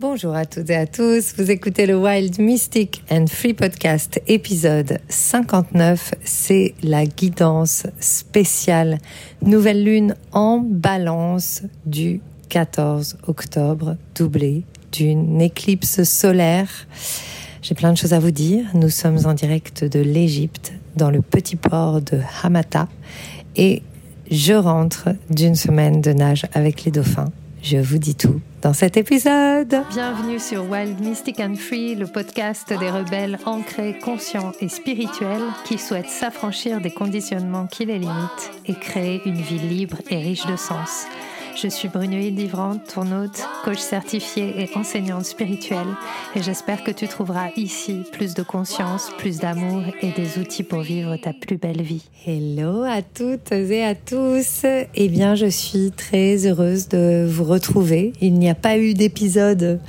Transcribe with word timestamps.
Bonjour 0.00 0.34
à 0.34 0.46
toutes 0.46 0.70
et 0.70 0.76
à 0.76 0.86
tous, 0.86 1.34
vous 1.36 1.50
écoutez 1.50 1.84
le 1.84 1.94
Wild 1.94 2.38
Mystic 2.38 3.04
and 3.10 3.26
Free 3.26 3.52
Podcast 3.52 4.18
épisode 4.26 4.98
59, 5.10 6.14
c'est 6.24 6.72
la 6.82 7.04
guidance 7.04 7.86
spéciale. 8.00 8.96
Nouvelle 9.42 9.84
Lune 9.84 10.14
en 10.32 10.60
balance 10.60 11.64
du 11.84 12.22
14 12.48 13.18
octobre, 13.26 13.96
doublée 14.14 14.62
d'une 14.90 15.38
éclipse 15.42 16.02
solaire. 16.04 16.70
J'ai 17.60 17.74
plein 17.74 17.92
de 17.92 17.98
choses 17.98 18.14
à 18.14 18.20
vous 18.20 18.30
dire, 18.30 18.64
nous 18.72 18.88
sommes 18.88 19.26
en 19.26 19.34
direct 19.34 19.84
de 19.84 20.00
l'Égypte, 20.00 20.72
dans 20.96 21.10
le 21.10 21.20
petit 21.20 21.56
port 21.56 22.00
de 22.00 22.20
Hamata, 22.42 22.88
et 23.54 23.82
je 24.30 24.54
rentre 24.54 25.10
d'une 25.28 25.56
semaine 25.56 26.00
de 26.00 26.14
nage 26.14 26.46
avec 26.54 26.84
les 26.84 26.90
dauphins. 26.90 27.30
Je 27.62 27.76
vous 27.76 27.98
dis 27.98 28.14
tout 28.14 28.40
dans 28.62 28.72
cet 28.72 28.96
épisode. 28.96 29.82
Bienvenue 29.90 30.38
sur 30.38 30.68
Wild 30.70 31.00
Mystic 31.00 31.40
and 31.40 31.54
Free, 31.54 31.94
le 31.94 32.06
podcast 32.06 32.68
des 32.68 32.90
rebelles 32.90 33.38
ancrés, 33.46 33.98
conscients 33.98 34.52
et 34.60 34.68
spirituels 34.68 35.42
qui 35.64 35.78
souhaitent 35.78 36.08
s'affranchir 36.08 36.80
des 36.80 36.90
conditionnements 36.90 37.66
qui 37.66 37.86
les 37.86 37.98
limitent 37.98 38.50
et 38.66 38.74
créer 38.74 39.22
une 39.24 39.40
vie 39.40 39.58
libre 39.58 39.96
et 40.10 40.18
riche 40.18 40.46
de 40.46 40.56
sens. 40.56 41.06
Je 41.56 41.68
suis 41.68 41.88
Brunoïde 41.88 42.38
Livrante, 42.38 42.80
ton 42.94 43.04
coach 43.64 43.78
certifié 43.78 44.62
et 44.62 44.70
enseignante 44.76 45.24
spirituelle, 45.24 45.86
et 46.34 46.42
j'espère 46.42 46.84
que 46.84 46.90
tu 46.90 47.08
trouveras 47.08 47.48
ici 47.56 48.02
plus 48.12 48.34
de 48.34 48.42
conscience, 48.42 49.10
plus 49.18 49.38
d'amour 49.38 49.82
et 50.00 50.12
des 50.12 50.38
outils 50.38 50.62
pour 50.62 50.80
vivre 50.80 51.16
ta 51.16 51.32
plus 51.32 51.58
belle 51.58 51.82
vie. 51.82 52.02
Hello 52.26 52.82
à 52.84 53.02
toutes 53.02 53.52
et 53.52 53.84
à 53.84 53.94
tous. 53.94 54.64
Eh 54.94 55.08
bien, 55.08 55.34
je 55.34 55.46
suis 55.46 55.90
très 55.90 56.46
heureuse 56.46 56.88
de 56.88 57.26
vous 57.28 57.44
retrouver. 57.44 58.12
Il 58.20 58.34
n'y 58.34 58.48
a 58.48 58.54
pas 58.54 58.78
eu 58.78 58.94
d'épisode 58.94 59.80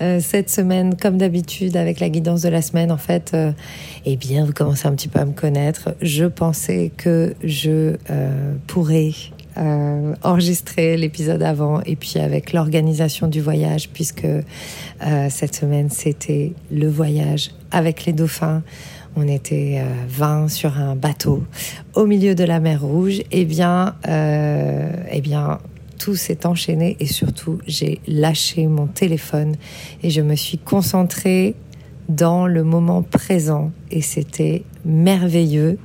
euh, 0.00 0.20
cette 0.20 0.50
semaine, 0.50 0.96
comme 0.96 1.18
d'habitude, 1.18 1.76
avec 1.76 2.00
la 2.00 2.08
guidance 2.08 2.42
de 2.42 2.48
la 2.48 2.62
semaine. 2.62 2.92
En 2.92 2.96
fait, 2.96 3.32
euh, 3.34 3.52
eh 4.06 4.16
bien, 4.16 4.44
vous 4.44 4.52
commencez 4.52 4.86
un 4.86 4.94
petit 4.94 5.08
peu 5.08 5.18
à 5.18 5.24
me 5.24 5.32
connaître. 5.32 5.94
Je 6.00 6.24
pensais 6.24 6.92
que 6.96 7.34
je 7.42 7.96
euh, 8.10 8.54
pourrais 8.66 9.12
euh, 9.58 10.14
enregistrer 10.22 10.96
l'épisode 10.96 11.42
avant 11.42 11.80
et 11.82 11.96
puis 11.96 12.20
avec 12.20 12.52
l'organisation 12.52 13.26
du 13.26 13.40
voyage 13.40 13.88
puisque 13.88 14.24
euh, 14.24 15.26
cette 15.30 15.56
semaine 15.56 15.90
c'était 15.90 16.52
le 16.70 16.88
voyage 16.88 17.50
avec 17.72 18.04
les 18.04 18.12
dauphins. 18.12 18.62
On 19.16 19.26
était 19.26 19.82
20 20.08 20.44
euh, 20.44 20.48
sur 20.48 20.78
un 20.78 20.94
bateau 20.94 21.42
au 21.94 22.06
milieu 22.06 22.36
de 22.36 22.44
la 22.44 22.60
mer 22.60 22.82
Rouge. 22.82 23.22
Eh 23.32 23.44
bien, 23.44 23.96
eh 24.06 25.20
bien, 25.20 25.58
tout 25.98 26.14
s'est 26.14 26.46
enchaîné 26.46 26.96
et 27.00 27.06
surtout 27.06 27.58
j'ai 27.66 28.00
lâché 28.06 28.68
mon 28.68 28.86
téléphone 28.86 29.56
et 30.04 30.10
je 30.10 30.20
me 30.20 30.36
suis 30.36 30.58
concentrée 30.58 31.56
dans 32.08 32.46
le 32.46 32.62
moment 32.62 33.02
présent 33.02 33.72
et 33.90 34.02
c'était 34.02 34.62
merveilleux. 34.84 35.78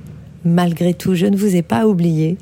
Malgré 0.46 0.94
tout, 0.94 1.16
je 1.16 1.26
ne 1.26 1.38
vous 1.38 1.56
ai 1.56 1.62
pas 1.62 1.88
oublié 1.88 2.38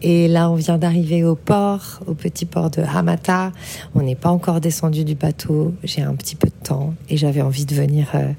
et 0.00 0.28
là, 0.28 0.50
on 0.50 0.54
vient 0.54 0.78
d'arriver 0.78 1.24
au 1.24 1.34
port, 1.34 2.00
au 2.06 2.14
petit 2.14 2.44
port 2.44 2.70
de 2.70 2.82
Hamata. 2.82 3.52
On 3.94 4.02
n'est 4.02 4.14
pas 4.14 4.30
encore 4.30 4.60
descendu 4.60 5.04
du 5.04 5.14
bateau. 5.14 5.74
J'ai 5.82 6.02
un 6.02 6.14
petit 6.14 6.36
peu 6.36 6.48
de 6.48 6.64
temps 6.64 6.94
et 7.08 7.16
j'avais 7.16 7.42
envie 7.42 7.66
de 7.66 7.74
venir 7.74 8.10
euh, 8.14 8.30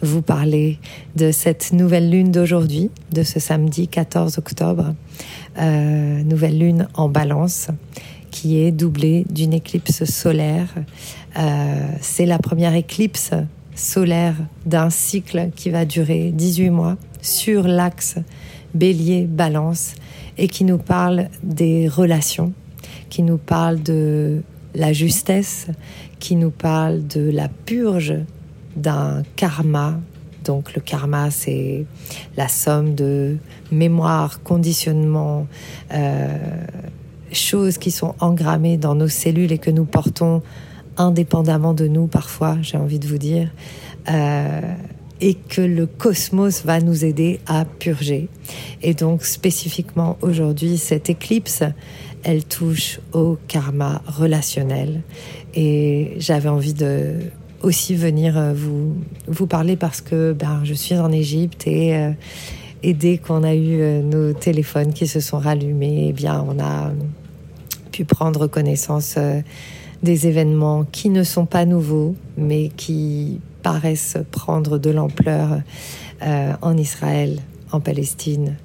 vous 0.00 0.22
parler 0.22 0.78
de 1.16 1.32
cette 1.32 1.72
nouvelle 1.72 2.10
lune 2.10 2.30
d'aujourd'hui, 2.30 2.90
de 3.12 3.24
ce 3.24 3.40
samedi 3.40 3.88
14 3.88 4.38
octobre. 4.38 4.94
Euh, 5.58 6.22
nouvelle 6.22 6.58
lune 6.58 6.88
en 6.94 7.08
balance 7.08 7.68
qui 8.30 8.60
est 8.60 8.70
doublée 8.70 9.26
d'une 9.28 9.52
éclipse 9.52 10.04
solaire. 10.04 10.68
Euh, 11.36 11.88
c'est 12.00 12.26
la 12.26 12.38
première 12.38 12.74
éclipse 12.74 13.30
solaire 13.74 14.34
d'un 14.66 14.90
cycle 14.90 15.50
qui 15.56 15.70
va 15.70 15.84
durer 15.84 16.30
18 16.32 16.70
mois 16.70 16.96
sur 17.20 17.66
l'axe 17.66 18.16
bélier-balance 18.74 19.94
et 20.38 20.48
qui 20.48 20.64
nous 20.64 20.78
parle 20.78 21.28
des 21.42 21.88
relations, 21.88 22.52
qui 23.10 23.22
nous 23.22 23.38
parle 23.38 23.82
de 23.82 24.42
la 24.74 24.92
justesse, 24.92 25.66
qui 26.18 26.36
nous 26.36 26.50
parle 26.50 27.06
de 27.06 27.30
la 27.30 27.48
purge 27.48 28.14
d'un 28.76 29.22
karma. 29.36 30.00
Donc 30.44 30.74
le 30.74 30.80
karma, 30.80 31.30
c'est 31.30 31.84
la 32.36 32.48
somme 32.48 32.94
de 32.94 33.36
mémoire, 33.72 34.42
conditionnement, 34.42 35.46
euh, 35.92 36.38
choses 37.32 37.76
qui 37.76 37.90
sont 37.90 38.14
engrammées 38.20 38.76
dans 38.76 38.94
nos 38.94 39.08
cellules 39.08 39.52
et 39.52 39.58
que 39.58 39.70
nous 39.70 39.84
portons 39.84 40.42
indépendamment 40.96 41.74
de 41.74 41.86
nous 41.86 42.06
parfois, 42.06 42.56
j'ai 42.62 42.76
envie 42.76 42.98
de 42.98 43.06
vous 43.06 43.18
dire. 43.18 43.50
Euh, 44.10 44.60
et 45.20 45.34
que 45.34 45.60
le 45.60 45.86
cosmos 45.86 46.64
va 46.64 46.80
nous 46.80 47.04
aider 47.04 47.40
à 47.46 47.64
purger. 47.64 48.28
Et 48.82 48.94
donc 48.94 49.24
spécifiquement 49.24 50.16
aujourd'hui, 50.22 50.78
cette 50.78 51.10
éclipse, 51.10 51.62
elle 52.22 52.44
touche 52.44 53.00
au 53.12 53.36
karma 53.48 54.02
relationnel. 54.06 55.02
Et 55.54 56.14
j'avais 56.18 56.48
envie 56.48 56.74
de 56.74 57.16
aussi 57.62 57.94
venir 57.94 58.38
euh, 58.38 58.52
vous, 58.54 58.96
vous 59.26 59.46
parler 59.46 59.76
parce 59.76 60.00
que 60.00 60.32
ben, 60.32 60.60
je 60.64 60.74
suis 60.74 60.96
en 60.96 61.10
Égypte 61.10 61.66
et, 61.66 61.96
euh, 61.96 62.12
dès 62.82 63.18
qu'on 63.18 63.42
a 63.42 63.54
eu 63.54 63.80
euh, 63.80 64.02
nos 64.02 64.32
téléphones 64.32 64.92
qui 64.92 65.06
se 65.06 65.20
sont 65.20 65.38
rallumés, 65.38 66.06
eh 66.08 66.12
bien, 66.12 66.44
on 66.48 66.60
a 66.60 66.92
pu 67.90 68.04
prendre 68.04 68.46
connaissance 68.46 69.18
des 70.04 70.28
événements 70.28 70.84
qui 70.84 71.10
ne 71.10 71.24
sont 71.24 71.46
pas 71.46 71.64
nouveaux, 71.64 72.14
mais 72.36 72.70
qui 72.76 73.40
paraissent 73.62 74.16
prendre 74.30 74.78
de 74.78 74.90
l'ampleur 74.90 75.60
euh, 76.22 76.52
en 76.62 76.76
Israël, 76.76 77.40
en 77.72 77.80
Palestine 77.80 78.56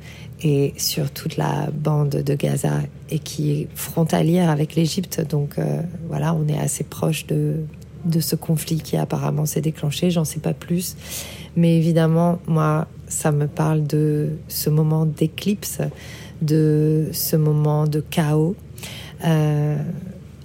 et 0.41 0.73
sur 0.77 1.11
toute 1.11 1.37
la 1.37 1.69
bande 1.71 2.09
de 2.09 2.33
Gaza 2.35 2.79
et 3.09 3.19
qui 3.19 3.51
est 3.51 3.67
frontalière 3.75 4.49
avec 4.49 4.75
l'Égypte. 4.75 5.25
Donc 5.29 5.57
euh, 5.57 5.81
voilà, 6.07 6.33
on 6.33 6.47
est 6.47 6.57
assez 6.57 6.83
proche 6.83 7.25
de, 7.27 7.57
de 8.05 8.19
ce 8.19 8.35
conflit 8.35 8.81
qui 8.81 8.97
apparemment 8.97 9.45
s'est 9.45 9.61
déclenché, 9.61 10.11
j'en 10.11 10.25
sais 10.25 10.39
pas 10.39 10.53
plus. 10.53 10.95
Mais 11.55 11.77
évidemment, 11.77 12.39
moi, 12.47 12.87
ça 13.07 13.31
me 13.31 13.47
parle 13.47 13.85
de 13.85 14.31
ce 14.47 14.69
moment 14.69 15.05
d'éclipse, 15.05 15.79
de 16.41 17.09
ce 17.11 17.35
moment 17.35 17.87
de 17.87 18.01
chaos. 18.01 18.55
Euh, 19.25 19.77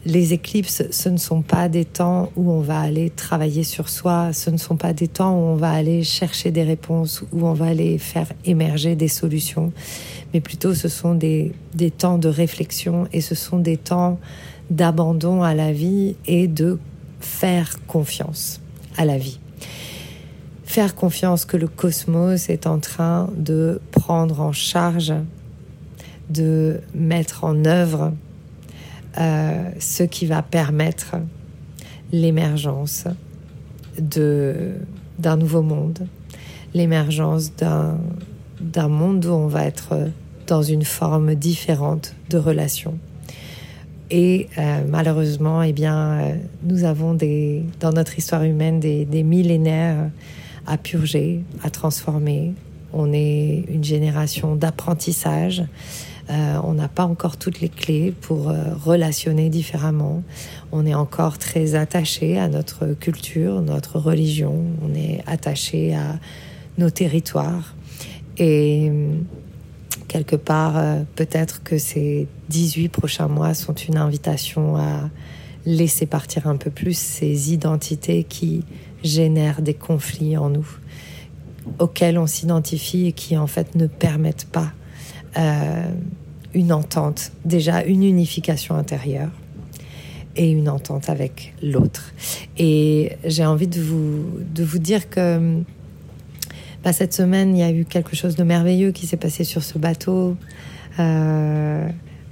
les 0.08 0.32
éclipses, 0.32 0.82
ce 0.91 1.10
ne 1.10 1.19
sont 1.19 1.42
pas 1.42 1.69
des 1.69 1.84
temps 1.84 2.32
où 2.34 2.50
on 2.50 2.60
va 2.60 2.80
aller 2.80 3.10
travailler 3.10 3.62
sur 3.62 3.91
soi, 3.91 4.32
ce 4.32 4.48
ne 4.48 4.56
sont 4.56 4.76
pas 4.76 4.94
des 4.94 5.06
temps 5.06 5.34
où 5.34 5.42
on 5.42 5.54
va 5.54 5.70
aller 5.70 6.02
chercher 6.02 6.50
des 6.50 6.62
réponses, 6.62 7.22
où 7.30 7.46
on 7.46 7.52
va 7.52 7.66
aller 7.66 7.98
faire 7.98 8.32
émerger 8.46 8.96
des 8.96 9.08
solutions, 9.08 9.70
mais 10.32 10.41
plutôt 10.41 10.74
ce 10.74 10.88
sont 10.88 11.14
des, 11.14 11.52
temps 11.98 12.16
de 12.16 12.28
réflexion 12.28 13.06
et 13.12 13.20
ce 13.20 13.34
sont 13.34 13.58
des 13.58 13.76
temps 13.76 14.19
d'abandon 14.70 15.42
à 15.42 15.54
la 15.54 15.72
vie 15.72 16.16
et 16.26 16.48
de 16.48 16.78
faire 17.20 17.76
confiance 17.86 18.62
à 18.96 19.04
la 19.04 19.19
vie. 19.19 19.38
Faire 20.64 20.94
confiance 20.94 21.44
que 21.44 21.58
le 21.58 21.69
cosmos 21.69 22.48
est 22.48 22.66
en 22.66 22.78
train 22.78 23.28
de 23.36 23.78
prendre 23.90 24.40
en 24.40 24.52
charge, 24.52 25.12
de 26.30 26.80
mettre 26.94 27.44
en 27.44 27.66
œuvre 27.66 28.12
euh, 29.18 29.70
ce 29.78 30.02
qui 30.02 30.26
va 30.26 30.42
permettre 30.42 31.16
l'émergence 32.12 33.04
d'un 33.98 35.36
nouveau 35.36 35.62
monde, 35.62 36.06
l'émergence 36.74 37.52
d'un 37.54 38.88
monde 38.88 39.26
où 39.26 39.32
on 39.32 39.48
va 39.48 39.64
être 39.64 40.10
dans 40.46 40.62
une 40.62 40.84
forme 40.84 41.34
différente 41.34 42.14
de 42.30 42.38
relation. 42.38 42.98
Et 44.10 44.48
euh, 44.56 44.82
malheureusement, 44.88 45.62
eh 45.62 45.72
bien, 45.72 45.96
euh, 45.96 46.34
nous 46.62 46.84
avons 46.84 47.12
des, 47.12 47.64
dans 47.80 47.92
notre 47.92 48.16
histoire 48.19 48.43
humaine 48.43 48.81
des, 48.81 49.04
des 49.04 49.22
millénaires 49.22 50.10
à 50.66 50.78
purger, 50.78 51.43
à 51.62 51.70
transformer. 51.70 52.54
On 52.93 53.12
est 53.12 53.64
une 53.69 53.84
génération 53.84 54.56
d'apprentissage 54.56 55.62
euh, 56.30 56.60
on 56.62 56.75
n'a 56.75 56.88
pas 56.88 57.04
encore 57.04 57.38
toutes 57.38 57.60
les 57.60 57.70
clés 57.70 58.12
pour 58.20 58.50
euh, 58.50 58.75
relationner 58.75 59.48
différemment. 59.48 60.22
On 60.72 60.84
est 60.84 60.94
encore 60.94 61.38
très 61.38 61.75
attaché 61.75 62.38
à 62.38 62.48
notre 62.48 62.88
culture, 62.88 63.62
notre 63.62 63.98
religion. 63.98 64.62
On 64.82 64.94
est 64.94 65.22
attaché 65.26 65.94
à 65.94 66.19
nos 66.76 66.90
territoires. 66.90 67.75
Et 68.36 68.92
quelque 70.06 70.36
part, 70.36 70.76
euh, 70.76 71.02
peut-être 71.16 71.62
que 71.62 71.78
ces 71.78 72.28
18 72.50 72.90
prochains 72.90 73.28
mois 73.28 73.54
sont 73.54 73.74
une 73.74 73.96
invitation 73.96 74.76
à 74.76 75.08
laisser 75.64 76.04
partir 76.04 76.46
un 76.46 76.56
peu 76.56 76.70
plus 76.70 76.96
ces 76.96 77.52
identités 77.52 78.24
qui 78.24 78.64
génèrent 79.02 79.62
des 79.62 79.74
conflits 79.74 80.36
en 80.36 80.50
nous, 80.50 80.69
auxquels 81.78 82.19
on 82.19 82.26
s'identifie 82.26 83.06
et 83.06 83.12
qui 83.12 83.36
en 83.36 83.46
fait 83.46 83.74
ne 83.74 83.86
permettent 83.86 84.48
pas 84.50 84.72
euh, 85.36 85.82
une 86.54 86.72
entente, 86.72 87.32
déjà 87.44 87.82
une 87.84 88.02
unification 88.02 88.75
intérieure. 88.75 89.30
et 90.36 90.52
une 90.52 90.69
entente 90.69 91.08
avec 91.08 91.52
l'autre. 91.64 92.14
Et 92.58 93.16
j'ai 93.25 93.44
envie 93.44 93.66
de 93.66 93.80
vous, 93.80 94.25
de 94.54 94.62
vous 94.62 94.78
dire 94.78 95.10
que 95.10 95.64
bah, 96.84 96.92
cette 96.92 97.12
semaine, 97.12 97.56
il 97.56 97.60
y 97.60 97.64
a 97.64 97.72
eu 97.72 97.84
quelque 97.84 98.14
chose 98.14 98.36
de 98.36 98.44
merveilleux 98.44 98.92
qui 98.92 99.06
s'est 99.06 99.16
passé 99.16 99.42
sur 99.42 99.64
ce 99.64 99.78
bateau. 99.78 100.36
Euh, 101.00 101.88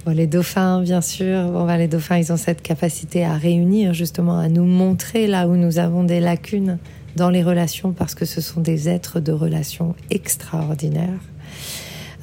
les 0.07 0.27
dauphins, 0.27 0.81
bien 0.81 1.01
sûr. 1.01 1.51
Bon, 1.51 1.65
bah, 1.65 1.77
les 1.77 1.87
dauphins, 1.87 2.17
ils 2.17 2.31
ont 2.31 2.37
cette 2.37 2.61
capacité 2.61 3.25
à 3.25 3.33
réunir, 3.33 3.93
justement, 3.93 4.39
à 4.39 4.47
nous 4.47 4.65
montrer 4.65 5.27
là 5.27 5.47
où 5.47 5.55
nous 5.55 5.79
avons 5.79 6.03
des 6.03 6.19
lacunes 6.19 6.77
dans 7.15 7.29
les 7.29 7.43
relations, 7.43 7.91
parce 7.91 8.15
que 8.15 8.25
ce 8.25 8.41
sont 8.41 8.61
des 8.61 8.89
êtres 8.89 9.19
de 9.19 9.31
relations 9.31 9.95
extraordinaires. 10.09 11.19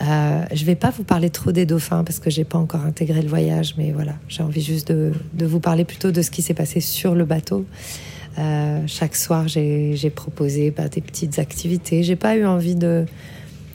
Euh, 0.01 0.45
je 0.53 0.65
vais 0.65 0.75
pas 0.75 0.91
vous 0.91 1.05
parler 1.05 1.31
trop 1.31 1.53
des 1.53 1.67
dauphins 1.67 2.05
parce 2.05 2.19
que 2.19 2.31
j'ai 2.31 2.45
pas 2.45 2.59
encore 2.59 2.85
intégré 2.85 3.23
le 3.23 3.29
voyage, 3.29 3.75
mais 3.79 3.93
voilà, 3.93 4.15
j'ai 4.29 4.43
envie 4.43 4.63
juste 4.63 4.91
de, 4.91 5.13
vous 5.45 5.61
parler 5.61 5.85
plutôt 5.85 6.11
de 6.11 6.23
ce 6.23 6.31
qui 6.31 6.43
s'est 6.43 6.55
passé 6.55 6.81
sur 6.81 7.15
le 7.15 7.25
bateau. 7.25 7.65
Euh, 8.39 8.81
chaque 8.87 9.15
soir, 9.15 9.47
j'ai 9.47 10.13
proposé 10.15 10.73
bah, 10.73 10.89
des 10.89 11.01
petites 11.01 11.39
activités. 11.39 12.03
J'ai 12.03 12.17
pas 12.17 12.37
eu 12.37 12.45
envie 12.45 12.75
de 12.75 13.07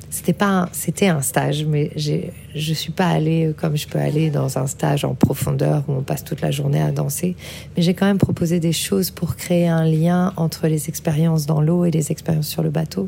c'était 0.10 0.34
pas 0.34 0.70
c'était 0.72 1.08
un 1.08 1.22
stage 1.22 1.66
mais 1.66 1.92
je 1.96 2.74
suis 2.74 2.92
pas 2.92 3.08
allée 3.08 3.54
comme 3.56 3.78
je 3.78 3.88
peux 3.88 4.00
aller 4.00 4.32
dans 4.32 4.58
un 4.58 4.66
stage 4.66 5.06
en 5.06 5.14
profondeur 5.14 5.84
où 5.88 5.94
on 5.94 6.02
passe 6.02 6.24
toute 6.24 6.42
la 6.42 6.50
journée 6.50 6.82
à 6.82 6.92
danser 6.92 7.36
mais 7.76 7.84
j'ai 7.84 7.94
quand 7.94 8.08
même 8.08 8.18
proposé 8.18 8.60
des 8.60 8.72
choses 8.72 9.12
pour 9.12 9.36
créer 9.36 9.68
un 9.68 9.86
lien 9.86 10.34
entre 10.36 10.68
les 10.68 10.90
expériences 10.90 11.46
dans 11.46 11.62
l'eau 11.62 11.86
et 11.86 11.92
les 11.92 12.12
expériences 12.12 12.48
sur 12.48 12.64
le 12.64 12.72
bateau 12.72 13.08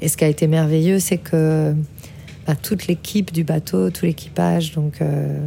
et 0.00 0.08
ce 0.08 0.16
qui 0.16 0.24
a 0.24 0.28
été 0.28 0.46
merveilleux 0.46 1.00
c'est 1.00 1.18
que 1.18 1.74
toute 2.62 2.86
l'équipe 2.86 3.32
du 3.32 3.44
bateau 3.44 3.90
tout 3.90 4.06
l'équipage 4.06 4.72
donc 4.72 5.00
euh, 5.00 5.38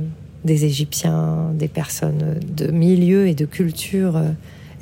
des 0.45 0.65
Égyptiens 0.65 1.51
des 1.53 1.67
personnes 1.67 2.39
de 2.55 2.71
milieux 2.71 3.27
et 3.27 3.35
de 3.35 3.45
cultures 3.45 4.17
euh, 4.17 4.29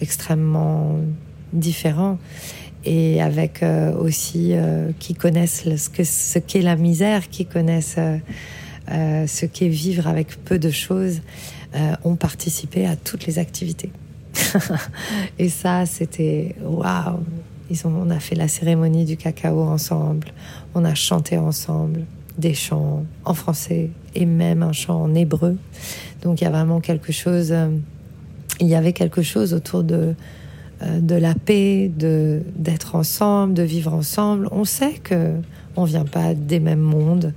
extrêmement 0.01 0.99
différents 1.53 2.17
et 2.85 3.21
avec 3.21 3.61
euh, 3.61 3.93
aussi 3.95 4.53
qui 4.97 5.13
connaissent 5.13 5.67
ce 5.77 5.89
que 5.89 6.03
ce 6.03 6.39
qu'est 6.39 6.63
la 6.63 6.75
misère, 6.75 7.29
qui 7.29 7.45
connaissent 7.45 7.99
ce 8.87 9.45
qu'est 9.45 9.67
vivre 9.67 10.07
avec 10.07 10.43
peu 10.43 10.57
de 10.57 10.71
choses, 10.71 11.21
ont 12.03 12.15
participé 12.15 12.87
à 12.87 12.95
toutes 12.95 13.27
les 13.27 13.37
activités. 13.37 13.91
et 15.39 15.49
ça, 15.49 15.85
c'était 15.85 16.55
waouh. 16.63 17.19
Ils 17.71 17.87
ont, 17.87 17.93
on 18.05 18.09
a 18.09 18.19
fait 18.19 18.35
la 18.35 18.47
cérémonie 18.47 19.05
du 19.05 19.15
cacao 19.15 19.61
ensemble, 19.61 20.27
on 20.75 20.83
a 20.83 20.93
chanté 20.93 21.37
ensemble 21.37 22.01
des 22.37 22.53
chants 22.53 23.05
en 23.25 23.33
français 23.33 23.89
et 24.13 24.25
même 24.25 24.61
un 24.61 24.73
chant 24.73 25.01
en 25.01 25.15
hébreu. 25.15 25.57
Donc 26.21 26.41
il 26.41 26.43
y 26.43 26.47
a 26.47 26.49
vraiment 26.49 26.81
quelque 26.81 27.11
chose, 27.13 27.53
il 28.59 28.67
y 28.67 28.75
avait 28.75 28.93
quelque 28.93 29.21
chose 29.21 29.53
autour 29.53 29.83
de 29.83 30.15
euh, 30.83 30.99
de 30.99 31.15
la 31.15 31.33
paix, 31.33 31.91
de 31.95 32.41
d'être 32.55 32.95
ensemble, 32.95 33.53
de 33.53 33.63
vivre 33.63 33.93
ensemble. 33.93 34.47
On 34.51 34.65
sait 34.65 34.93
que 34.93 35.35
on 35.75 35.85
vient 35.85 36.05
pas 36.05 36.33
des 36.33 36.59
mêmes 36.59 36.79
mondes. 36.79 37.33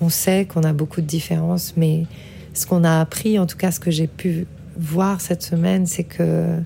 On 0.00 0.08
sait 0.08 0.44
qu'on 0.44 0.62
a 0.62 0.72
beaucoup 0.72 1.00
de 1.00 1.06
différences, 1.06 1.74
mais 1.76 2.06
ce 2.54 2.66
qu'on 2.66 2.84
a 2.84 3.00
appris, 3.00 3.38
en 3.38 3.46
tout 3.46 3.56
cas 3.56 3.70
ce 3.70 3.80
que 3.80 3.90
j'ai 3.90 4.06
pu 4.06 4.46
voir 4.76 5.20
cette 5.20 5.42
semaine, 5.42 5.86
c'est 5.86 6.04
que 6.04 6.58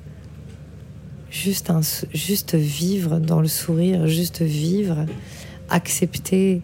juste 1.30 1.72
juste 2.12 2.54
vivre 2.54 3.18
dans 3.18 3.40
le 3.40 3.48
sourire, 3.48 4.06
juste 4.06 4.42
vivre, 4.42 5.06
accepter 5.68 6.62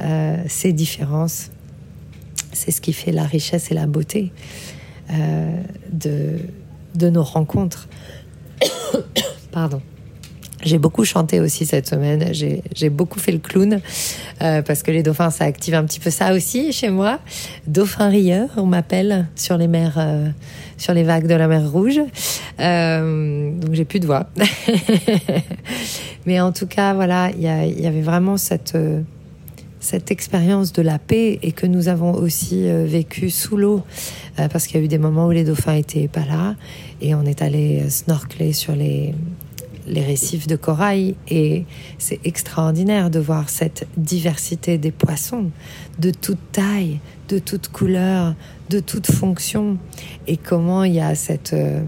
euh, 0.00 0.42
ces 0.48 0.72
différences, 0.72 1.50
c'est 2.52 2.70
ce 2.70 2.80
qui 2.80 2.92
fait 2.92 3.12
la 3.12 3.24
richesse 3.24 3.70
et 3.70 3.74
la 3.74 3.86
beauté 3.86 4.32
euh, 5.10 5.62
de 5.92 6.38
de 6.94 7.08
nos 7.08 7.22
rencontres. 7.22 7.88
Pardon. 9.52 9.80
J'ai 10.62 10.78
beaucoup 10.78 11.04
chanté 11.04 11.40
aussi 11.40 11.64
cette 11.64 11.88
semaine. 11.88 12.32
J'ai 12.32 12.90
beaucoup 12.90 13.18
fait 13.18 13.32
le 13.32 13.38
clown 13.38 13.80
euh, 14.42 14.62
parce 14.62 14.82
que 14.82 14.90
les 14.90 15.02
dauphins, 15.02 15.30
ça 15.30 15.44
active 15.44 15.74
un 15.74 15.84
petit 15.84 16.00
peu 16.00 16.10
ça 16.10 16.34
aussi 16.34 16.72
chez 16.72 16.90
moi. 16.90 17.18
Dauphin 17.66 18.08
rieur, 18.08 18.48
on 18.56 18.66
m'appelle 18.66 19.26
sur 19.36 19.56
les 19.56 19.68
mers, 19.68 19.94
euh, 19.96 20.28
sur 20.76 20.92
les 20.92 21.02
vagues 21.02 21.26
de 21.26 21.34
la 21.34 21.48
mer 21.48 21.70
Rouge. 21.70 22.00
Euh, 22.60 23.52
donc 23.58 23.72
j'ai 23.72 23.86
plus 23.86 24.00
de 24.00 24.06
voix. 24.06 24.28
Mais 26.26 26.40
en 26.40 26.52
tout 26.52 26.66
cas, 26.66 26.92
voilà, 26.92 27.30
il 27.30 27.42
y, 27.42 27.86
avait 27.86 28.02
vraiment 28.02 28.36
cette 28.36 28.76
cette 29.82 30.10
expérience 30.10 30.74
de 30.74 30.82
la 30.82 30.98
paix 30.98 31.38
et 31.42 31.52
que 31.52 31.64
nous 31.66 31.88
avons 31.88 32.12
aussi 32.12 32.68
vécu 32.84 33.30
sous 33.30 33.56
l'eau 33.56 33.82
parce 34.36 34.66
qu'il 34.66 34.78
y 34.78 34.82
a 34.82 34.84
eu 34.84 34.88
des 34.88 34.98
moments 34.98 35.26
où 35.26 35.30
les 35.30 35.44
dauphins 35.44 35.74
étaient 35.74 36.06
pas 36.06 36.26
là 36.26 36.54
et 37.00 37.14
on 37.14 37.22
est 37.22 37.40
allé 37.40 37.88
snorkeler 37.88 38.52
sur 38.52 38.76
les, 38.76 39.14
les 39.90 40.04
récifs 40.04 40.46
de 40.46 40.56
corail 40.56 41.16
et 41.28 41.66
c'est 41.98 42.20
extraordinaire 42.24 43.10
de 43.10 43.18
voir 43.18 43.50
cette 43.50 43.86
diversité 43.96 44.78
des 44.78 44.92
poissons 44.92 45.50
de 45.98 46.10
toute 46.10 46.52
taille, 46.52 47.00
de 47.28 47.38
toute 47.38 47.68
couleur, 47.68 48.34
de 48.70 48.80
toute 48.80 49.10
fonction 49.10 49.78
et 50.26 50.36
comment 50.36 50.84
il 50.84 50.94
y 50.94 51.00
a 51.00 51.14
cette 51.14 51.52
euh, 51.52 51.82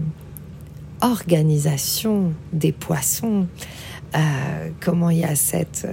organisation 1.01 2.33
des 2.51 2.71
poissons, 2.71 3.47
euh, 4.15 4.69
comment 4.79 5.09
il 5.09 5.19
y 5.19 5.25
a 5.25 5.35
cette 5.35 5.87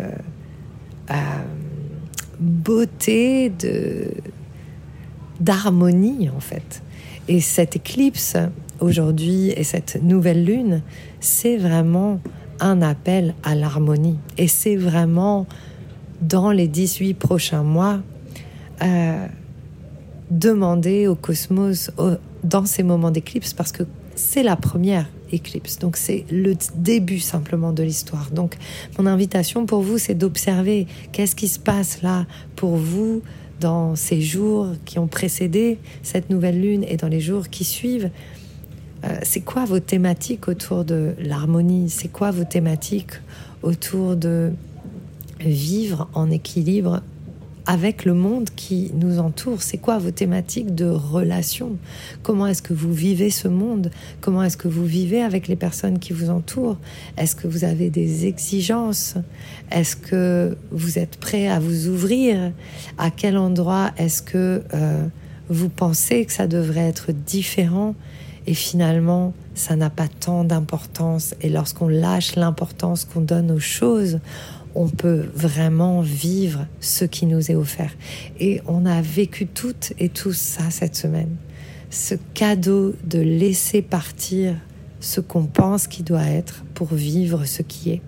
euh, 1.10 1.14
beauté 2.40 3.50
de 3.50 4.10
d'harmonie 5.38 6.28
en 6.28 6.40
fait. 6.40 6.82
Et 7.28 7.40
cette 7.40 7.76
éclipse 7.76 8.36
aujourd'hui 8.81 9.50
et 9.50 9.65
cette 9.65 10.03
nouvelle 10.03 10.44
lune, 10.44 10.82
c'est 11.21 11.56
vraiment 11.56 12.21
un 12.61 12.82
appel 12.82 13.35
à 13.43 13.55
l'harmonie. 13.55 14.19
Et 14.38 14.49
c'est 14.49 14.77
vraiment 14.77 15.47
dans 16.21 16.50
les 16.50 16.69
18 16.69 17.15
prochains 17.15 17.62
mois, 17.62 18.00
euh, 18.82 19.27
demander 20.31 21.06
au 21.06 21.15
cosmos, 21.15 21.91
dans 22.44 22.67
ces 22.67 22.82
moments 22.82 23.11
d'éclipse, 23.11 23.53
parce 23.53 23.73
que 23.73 23.85
c'est 24.15 24.43
la 24.43 24.56
première 24.56 25.09
éclipse, 25.32 25.79
donc 25.79 25.97
c'est 25.97 26.25
le 26.31 26.55
début 26.75 27.21
simplement 27.21 27.73
de 27.73 27.82
l'histoire. 27.82 28.31
Donc 28.31 28.56
mon 28.99 29.06
invitation 29.06 29.67
pour 29.67 29.81
vous, 29.81 29.99
c'est 29.99 30.15
d'observer 30.15 30.87
qu'est-ce 31.12 31.35
qui 31.35 31.49
se 31.49 31.59
passe 31.59 32.03
là 32.03 32.27
pour 32.56 32.77
vous 32.77 33.23
dans 33.61 33.94
ces 33.94 34.21
jours 34.21 34.69
qui 34.85 34.99
ont 34.99 35.06
précédé 35.06 35.79
cette 36.03 36.31
nouvelle 36.31 36.61
lune 36.61 36.85
et 36.88 36.97
dans 36.97 37.09
les 37.09 37.21
jours 37.21 37.49
qui 37.49 37.65
suivent. 37.65 38.11
Euh, 39.05 39.19
c'est 39.23 39.41
quoi 39.41 39.64
vos 39.64 39.81
thématiques 39.81 40.49
autour 40.49 40.85
de 40.85 41.14
l'harmonie? 41.19 41.88
C'est 41.88 42.08
quoi 42.08 42.31
vos 42.31 42.44
thématiques 42.44 43.13
autour 43.63 44.17
de 44.17 44.53
vivre 45.41 46.08
en 46.13 46.31
équilibre 46.31 47.03
avec 47.65 48.05
le 48.05 48.13
monde 48.13 48.51
qui 48.55 48.91
nous 48.94 49.19
entoure? 49.19 49.63
C'est 49.63 49.79
quoi 49.79 49.98
vos 49.98 50.10
thématiques 50.10 50.74
de 50.74 50.86
relation 50.86 51.77
Comment 52.22 52.46
est-ce 52.46 52.63
que 52.63 52.74
vous 52.74 52.93
vivez 52.93 53.31
ce 53.31 53.48
monde? 53.48 53.91
Comment 54.20 54.43
est-ce 54.43 54.58
que 54.58 54.69
vous 54.69 54.84
vivez 54.84 55.22
avec 55.22 55.48
les 55.48 55.56
personnes 55.56 55.98
qui 55.98 56.13
vous 56.13 56.29
entourent? 56.29 56.77
Est-ce 57.17 57.34
que 57.34 57.48
vous 57.48 57.65
avez 57.65 57.89
des 57.89 58.27
exigences? 58.27 59.15
Est-ce 59.70 59.96
que 59.96 60.58
vous 60.70 60.98
êtes 60.98 61.17
prêt 61.17 61.48
à 61.48 61.58
vous 61.58 61.89
ouvrir? 61.89 62.53
À 62.98 63.10
quel 63.10 63.39
endroit 63.39 63.93
est-ce 63.96 64.20
que 64.20 64.63
euh, 64.74 65.06
vous 65.48 65.70
pensez 65.70 66.27
que 66.27 66.32
ça 66.32 66.46
devrait 66.46 66.89
être 66.89 67.13
différent 67.13 67.94
et 68.47 68.55
finalement, 68.55 69.32
ça 69.55 69.77
n'a 69.77 69.91
pas 69.91 70.09
tant 70.09 70.44
d'importance. 70.44 71.35
Et 71.41 71.49
lorsqu'on 71.49 71.89
lâche 71.89 72.37
l'importance 72.37 73.05
qu'on 73.05 73.20
donne 73.20 73.51
aux 73.51 73.61
choses, 73.61 74.20
on 74.75 74.89
peut 74.89 75.29
vraiment 75.35 76.01
vivre 76.01 76.67
ce 76.81 77.05
qui 77.05 77.27
nous 77.27 77.51
est 77.51 77.55
offert. 77.55 77.93
Et 78.39 78.61
on 78.67 78.87
a 78.87 79.03
vécu 79.03 79.47
toutes 79.47 79.93
et 79.99 80.09
tous 80.09 80.37
ça 80.37 80.70
cette 80.70 80.97
semaine. 80.97 81.37
Ce 81.91 82.15
cadeau 82.35 82.94
de 83.05 83.19
laisser 83.19 83.82
partir 83.82 84.55
ce 85.01 85.20
qu'on 85.20 85.47
pense 85.47 85.87
qui 85.87 86.03
doit 86.03 86.27
être 86.27 86.65
pour 86.75 86.94
vivre 86.94 87.44
ce 87.44 87.63
qui 87.63 87.91
est. 87.91 88.03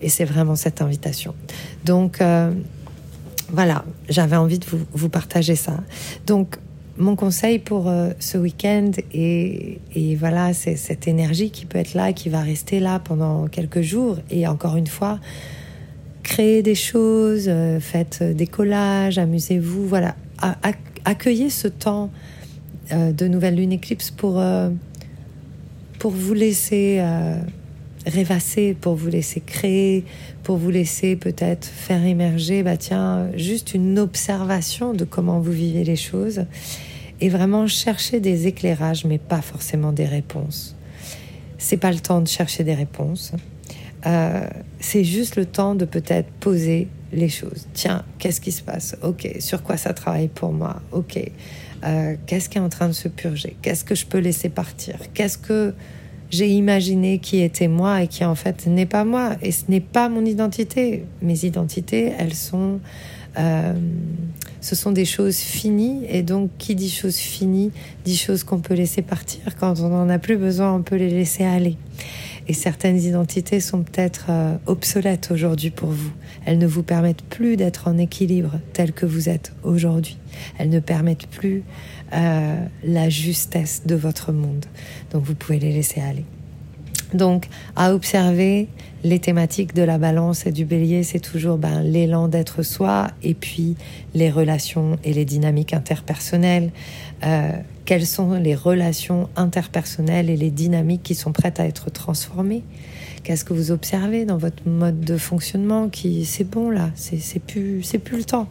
Et 0.00 0.08
c'est 0.08 0.24
vraiment 0.24 0.56
cette 0.56 0.82
invitation. 0.82 1.34
Donc, 1.84 2.20
euh, 2.20 2.52
voilà, 3.50 3.84
j'avais 4.08 4.36
envie 4.36 4.58
de 4.58 4.64
vous, 4.66 4.80
vous 4.92 5.08
partager 5.08 5.56
ça. 5.56 5.76
Donc, 6.26 6.56
mon 6.98 7.16
conseil 7.16 7.58
pour 7.58 7.88
euh, 7.88 8.10
ce 8.18 8.38
week-end 8.38 8.90
et, 9.12 9.78
voilà, 10.18 10.52
c'est 10.52 10.76
cette 10.76 11.08
énergie 11.08 11.50
qui 11.50 11.66
peut 11.66 11.78
être 11.78 11.94
là, 11.94 12.12
qui 12.12 12.28
va 12.28 12.40
rester 12.40 12.80
là 12.80 12.98
pendant 12.98 13.46
quelques 13.46 13.80
jours. 13.80 14.18
Et 14.30 14.46
encore 14.46 14.76
une 14.76 14.86
fois, 14.86 15.18
créez 16.22 16.62
des 16.62 16.74
choses, 16.74 17.46
euh, 17.48 17.80
faites 17.80 18.22
des 18.22 18.46
collages, 18.46 19.18
amusez-vous. 19.18 19.86
Voilà, 19.86 20.16
accueillez 21.04 21.50
ce 21.50 21.68
temps 21.68 22.10
euh, 22.92 23.12
de 23.12 23.26
nouvelle 23.26 23.56
lune 23.56 23.72
éclipse 23.72 24.10
pour 24.10 24.42
pour 25.98 26.10
vous 26.10 26.34
laisser 26.34 27.00
rêvasser, 28.06 28.74
pour 28.80 28.94
vous 28.94 29.08
laisser 29.08 29.40
créer, 29.40 30.04
pour 30.42 30.56
vous 30.56 30.70
laisser 30.70 31.16
peut-être 31.16 31.66
faire 31.66 32.04
émerger, 32.04 32.62
bah 32.62 32.76
tiens, 32.76 33.28
juste 33.36 33.74
une 33.74 33.98
observation 33.98 34.92
de 34.92 35.04
comment 35.04 35.40
vous 35.40 35.52
vivez 35.52 35.84
les 35.84 35.96
choses. 35.96 36.44
et 37.22 37.28
vraiment 37.28 37.68
chercher 37.68 38.18
des 38.18 38.48
éclairages, 38.48 39.04
mais 39.04 39.18
pas 39.18 39.42
forcément 39.42 39.92
des 39.92 40.06
réponses. 40.06 40.74
C'est 41.56 41.76
pas 41.76 41.92
le 41.92 42.00
temps 42.00 42.20
de 42.20 42.26
chercher 42.26 42.64
des 42.64 42.74
réponses. 42.74 43.32
Euh, 44.06 44.48
c'est 44.80 45.04
juste 45.04 45.36
le 45.36 45.46
temps 45.46 45.76
de 45.76 45.84
peut-être 45.84 46.28
poser 46.40 46.88
les 47.12 47.28
choses. 47.28 47.68
Tiens, 47.74 48.04
qu'est-ce 48.18 48.40
qui 48.40 48.50
se 48.50 48.62
passe? 48.62 48.96
Ok, 49.02 49.28
sur 49.38 49.62
quoi 49.62 49.76
ça 49.76 49.94
travaille 49.94 50.26
pour 50.26 50.52
moi? 50.52 50.82
Ok, 50.90 51.20
euh, 51.84 52.16
qu'est-ce 52.26 52.48
qui 52.48 52.58
est 52.58 52.60
en 52.60 52.68
train 52.68 52.88
de 52.88 52.92
se 52.92 53.06
purger? 53.06 53.56
Qu'est-ce 53.62 53.84
que 53.84 53.94
je 53.94 54.04
peux 54.04 54.18
laisser 54.18 54.48
partir? 54.48 54.96
Qu'est-ce 55.14 55.38
que 55.38 55.74
j'ai 56.32 56.48
imaginé 56.48 57.18
qui 57.18 57.42
était 57.42 57.68
moi 57.68 58.02
et 58.02 58.08
qui 58.08 58.24
en 58.24 58.34
fait 58.34 58.66
n'est 58.66 58.86
pas 58.86 59.04
moi 59.04 59.36
et 59.42 59.52
ce 59.52 59.64
n'est 59.68 59.80
pas 59.80 60.08
mon 60.08 60.24
identité. 60.24 61.04
Mes 61.20 61.44
identités, 61.44 62.10
elles 62.18 62.34
sont, 62.34 62.80
euh, 63.38 63.74
ce 64.62 64.74
sont 64.74 64.92
des 64.92 65.04
choses 65.04 65.36
finies 65.36 66.06
et 66.08 66.22
donc 66.22 66.50
qui 66.56 66.74
dit 66.74 66.90
choses 66.90 67.18
finies 67.18 67.70
dit 68.06 68.16
choses 68.16 68.44
qu'on 68.44 68.60
peut 68.60 68.74
laisser 68.74 69.02
partir. 69.02 69.40
Quand 69.60 69.78
on 69.80 69.90
n'en 69.90 70.08
a 70.08 70.18
plus 70.18 70.38
besoin, 70.38 70.72
on 70.72 70.82
peut 70.82 70.96
les 70.96 71.10
laisser 71.10 71.44
aller. 71.44 71.76
Et 72.48 72.54
certaines 72.54 72.98
identités 72.98 73.60
sont 73.60 73.82
peut-être 73.82 74.26
euh, 74.30 74.56
obsolètes 74.66 75.30
aujourd'hui 75.30 75.70
pour 75.70 75.90
vous. 75.90 76.10
Elles 76.44 76.58
ne 76.58 76.66
vous 76.66 76.82
permettent 76.82 77.22
plus 77.22 77.56
d'être 77.56 77.88
en 77.88 77.98
équilibre 77.98 78.58
tel 78.72 78.92
que 78.92 79.06
vous 79.06 79.28
êtes 79.28 79.52
aujourd'hui. 79.62 80.16
Elles 80.58 80.70
ne 80.70 80.80
permettent 80.80 81.28
plus 81.28 81.62
euh, 82.12 82.64
la 82.84 83.08
justesse 83.08 83.82
de 83.86 83.94
votre 83.94 84.32
monde. 84.32 84.66
Donc 85.12 85.24
vous 85.24 85.34
pouvez 85.34 85.58
les 85.58 85.72
laisser 85.72 86.00
aller. 86.00 86.24
Donc 87.14 87.48
à 87.76 87.94
observer 87.94 88.68
les 89.04 89.18
thématiques 89.18 89.74
de 89.74 89.82
la 89.82 89.98
balance 89.98 90.46
et 90.46 90.52
du 90.52 90.64
bélier, 90.64 91.02
c'est 91.02 91.20
toujours 91.20 91.58
ben, 91.58 91.82
l'élan 91.82 92.28
d'être 92.28 92.62
soi 92.62 93.08
et 93.22 93.34
puis 93.34 93.76
les 94.14 94.30
relations 94.30 94.98
et 95.04 95.12
les 95.12 95.24
dynamiques 95.24 95.74
interpersonnelles. 95.74 96.70
Euh, 97.24 97.50
quelles 97.84 98.06
sont 98.06 98.34
les 98.34 98.54
relations 98.54 99.28
interpersonnelles 99.36 100.30
et 100.30 100.36
les 100.36 100.50
dynamiques 100.50 101.02
qui 101.02 101.14
sont 101.14 101.32
prêtes 101.32 101.58
à 101.58 101.66
être 101.66 101.90
transformées? 101.90 102.62
Qu'est-ce 103.24 103.44
que 103.44 103.52
vous 103.52 103.70
observez 103.70 104.24
dans 104.24 104.36
votre 104.36 104.66
mode 104.66 105.00
de 105.00 105.16
fonctionnement 105.16 105.88
qui 105.88 106.24
c'est 106.24 106.48
bon 106.48 106.70
là, 106.70 106.90
c'est 106.94 107.38
plus 107.40 107.82
c'est 107.82 107.98
plus 107.98 108.18
le 108.18 108.24
temps? 108.24 108.48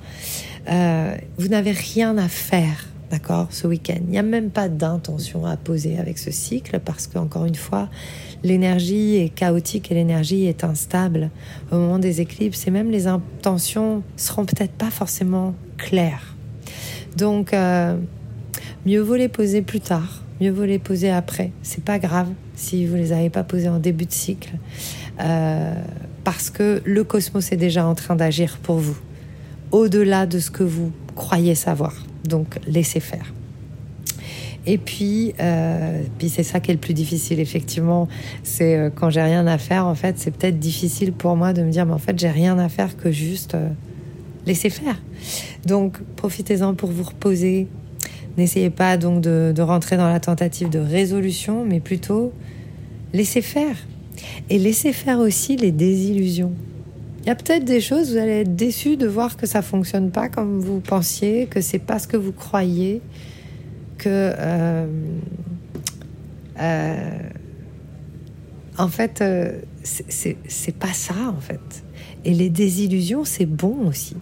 Euh, 0.70 1.16
vous 1.38 1.48
n'avez 1.48 1.72
rien 1.72 2.18
à 2.18 2.28
faire, 2.28 2.88
d'accord, 3.12 3.48
ce 3.52 3.68
week-end. 3.68 4.00
Il 4.06 4.12
n'y 4.12 4.18
a 4.18 4.24
même 4.24 4.50
pas 4.50 4.70
d'intention 4.70 5.46
à 5.46 5.58
poser 5.58 6.00
avec 6.00 6.18
ce 6.18 6.32
cycle 6.32 6.80
parce 6.80 7.08
que 7.08 7.20
encore 7.20 7.46
une 7.46 7.56
fois, 7.56 7.90
l'énergie 8.44 9.18
est 9.18 9.30
chaotique 9.30 9.92
et 9.92 9.96
l'énergie 9.96 10.46
est 10.46 10.64
instable 10.64 11.30
au 11.72 11.76
moment 11.76 12.00
des 12.00 12.22
éclipses 12.22 12.66
et 12.68 12.72
même 12.72 12.90
les 12.90 13.08
intentions 13.08 14.02
seront 14.16 14.46
peut-être 14.46 14.72
pas 14.72 14.90
forcément 14.90 15.54
claires. 15.78 16.36
Donc 17.18 17.54
euh, 17.54 17.98
mieux 18.86 19.02
vaut 19.02 19.16
les 19.16 19.28
poser 19.28 19.62
plus 19.62 19.82
tard, 19.82 20.24
mieux 20.40 20.52
vaut 20.52 20.66
les 20.66 20.80
poser 20.80 21.12
après. 21.12 21.52
C'est 21.64 21.84
pas 21.84 22.00
grave 22.00 22.30
si 22.56 22.86
vous 22.86 22.96
les 22.96 23.12
avez 23.12 23.30
pas 23.30 23.44
posés 23.44 23.68
en 23.68 23.80
début 23.80 24.06
de 24.06 24.14
cycle, 24.14 24.54
euh, 25.20 25.74
parce 26.24 26.50
que 26.50 26.82
le 26.86 27.04
cosmos 27.04 27.52
est 27.52 27.58
déjà 27.58 27.86
en 27.86 27.96
train 27.96 28.16
d'agir 28.16 28.58
pour 28.64 28.78
vous, 28.78 28.98
au-delà 29.72 30.26
de 30.26 30.40
ce 30.40 30.50
que 30.50 30.64
vous 30.64 30.92
croyez 31.16 31.56
savoir. 31.56 31.94
Donc 32.26 32.60
laissez 32.68 33.00
faire. 33.00 33.34
Et 34.68 34.78
puis, 34.78 35.34
euh, 35.40 36.04
puis 36.20 36.30
c'est 36.30 36.44
ça 36.44 36.60
qui 36.60 36.72
est 36.72 36.76
le 36.76 36.80
plus 36.80 36.94
difficile, 36.94 37.40
effectivement. 37.40 38.08
C'est 38.44 38.78
euh, 38.78 38.90
quand 38.94 39.10
j'ai 39.10 39.22
rien 39.22 39.48
à 39.48 39.58
faire, 39.58 39.88
en 39.88 39.96
fait, 39.96 40.20
c'est 40.20 40.32
peut-être 40.32 40.60
difficile 40.60 41.14
pour 41.14 41.36
moi 41.36 41.54
de 41.54 41.64
me 41.64 41.72
dire, 41.72 41.86
mais 41.86 41.94
en 41.94 42.00
fait, 42.00 42.18
j'ai 42.20 42.30
rien 42.30 42.60
à 42.60 42.70
faire 42.70 42.96
que 42.96 43.12
juste 43.12 43.56
euh, 43.56 43.70
laisser 44.46 44.70
faire. 44.70 45.02
Donc, 45.66 45.98
profitez-en 46.16 46.76
pour 46.76 46.92
vous 46.92 47.04
reposer. 47.04 47.68
N'essayez 48.38 48.70
pas 48.70 48.98
donc 48.98 49.22
de, 49.22 49.62
rentrer 49.62 49.98
dans 49.98 50.08
la 50.08 50.20
tentative 50.20 50.70
de 50.70 50.80
résolution, 50.80 51.66
mais 51.66 51.80
plutôt 51.80 52.32
laissez 53.14 53.42
faire. 53.42 53.76
Et 54.50 54.60
laissez 54.60 54.94
faire 54.94 55.20
aussi 55.20 55.58
les 55.58 55.72
désillusions. 55.72 56.54
Il 57.22 57.28
y 57.28 57.30
a 57.30 57.36
peut-être 57.36 57.66
des 57.66 57.82
choses, 57.82 58.12
vous 58.12 58.18
allez 58.18 58.42
être 58.42 58.56
déçu 58.56 58.98
de 58.98 59.06
voir 59.08 59.38
que 59.38 59.46
ça 59.46 59.62
fonctionne 59.62 60.10
pas 60.10 60.28
comme 60.28 60.60
vous 60.60 60.80
pensiez, 60.80 61.46
que 61.46 61.62
c'est 61.62 61.80
pas 61.80 62.00
ce 62.00 62.08
que 62.08 62.18
vous 62.18 62.32
croyez 62.32 63.02
que 64.02 64.10
euh, 64.10 64.88
euh, 66.60 67.20
en 68.80 68.88
fait 68.88 69.22
euh, 69.22 69.60
c'est 69.84 70.76
pas 70.80 70.94
ça 70.94 71.14
en 71.30 71.40
fait 71.40 71.84
et 72.26 72.34
les 72.34 72.50
désillusions 72.50 73.24
c'est 73.26 73.46
bon 73.46 73.88
aussi 73.88 74.16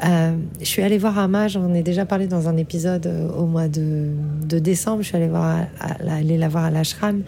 je 0.00 0.64
suis 0.64 0.82
allée 0.82 0.98
voir 0.98 1.18
Ama, 1.18 1.48
j'en 1.48 1.74
ai 1.74 1.82
déjà 1.82 2.06
parlé 2.06 2.28
dans 2.28 2.48
un 2.48 2.56
épisode 2.56 3.10
au 3.36 3.46
mois 3.46 3.66
de, 3.66 4.12
décembre. 4.44 5.02
Je 5.02 5.08
suis 5.08 5.16
allée, 5.16 5.26
voir, 5.26 5.66
aller 5.80 6.38
la 6.38 6.48
voir 6.48 6.66
à 6.66 6.70
l'ashram. 6.70 7.24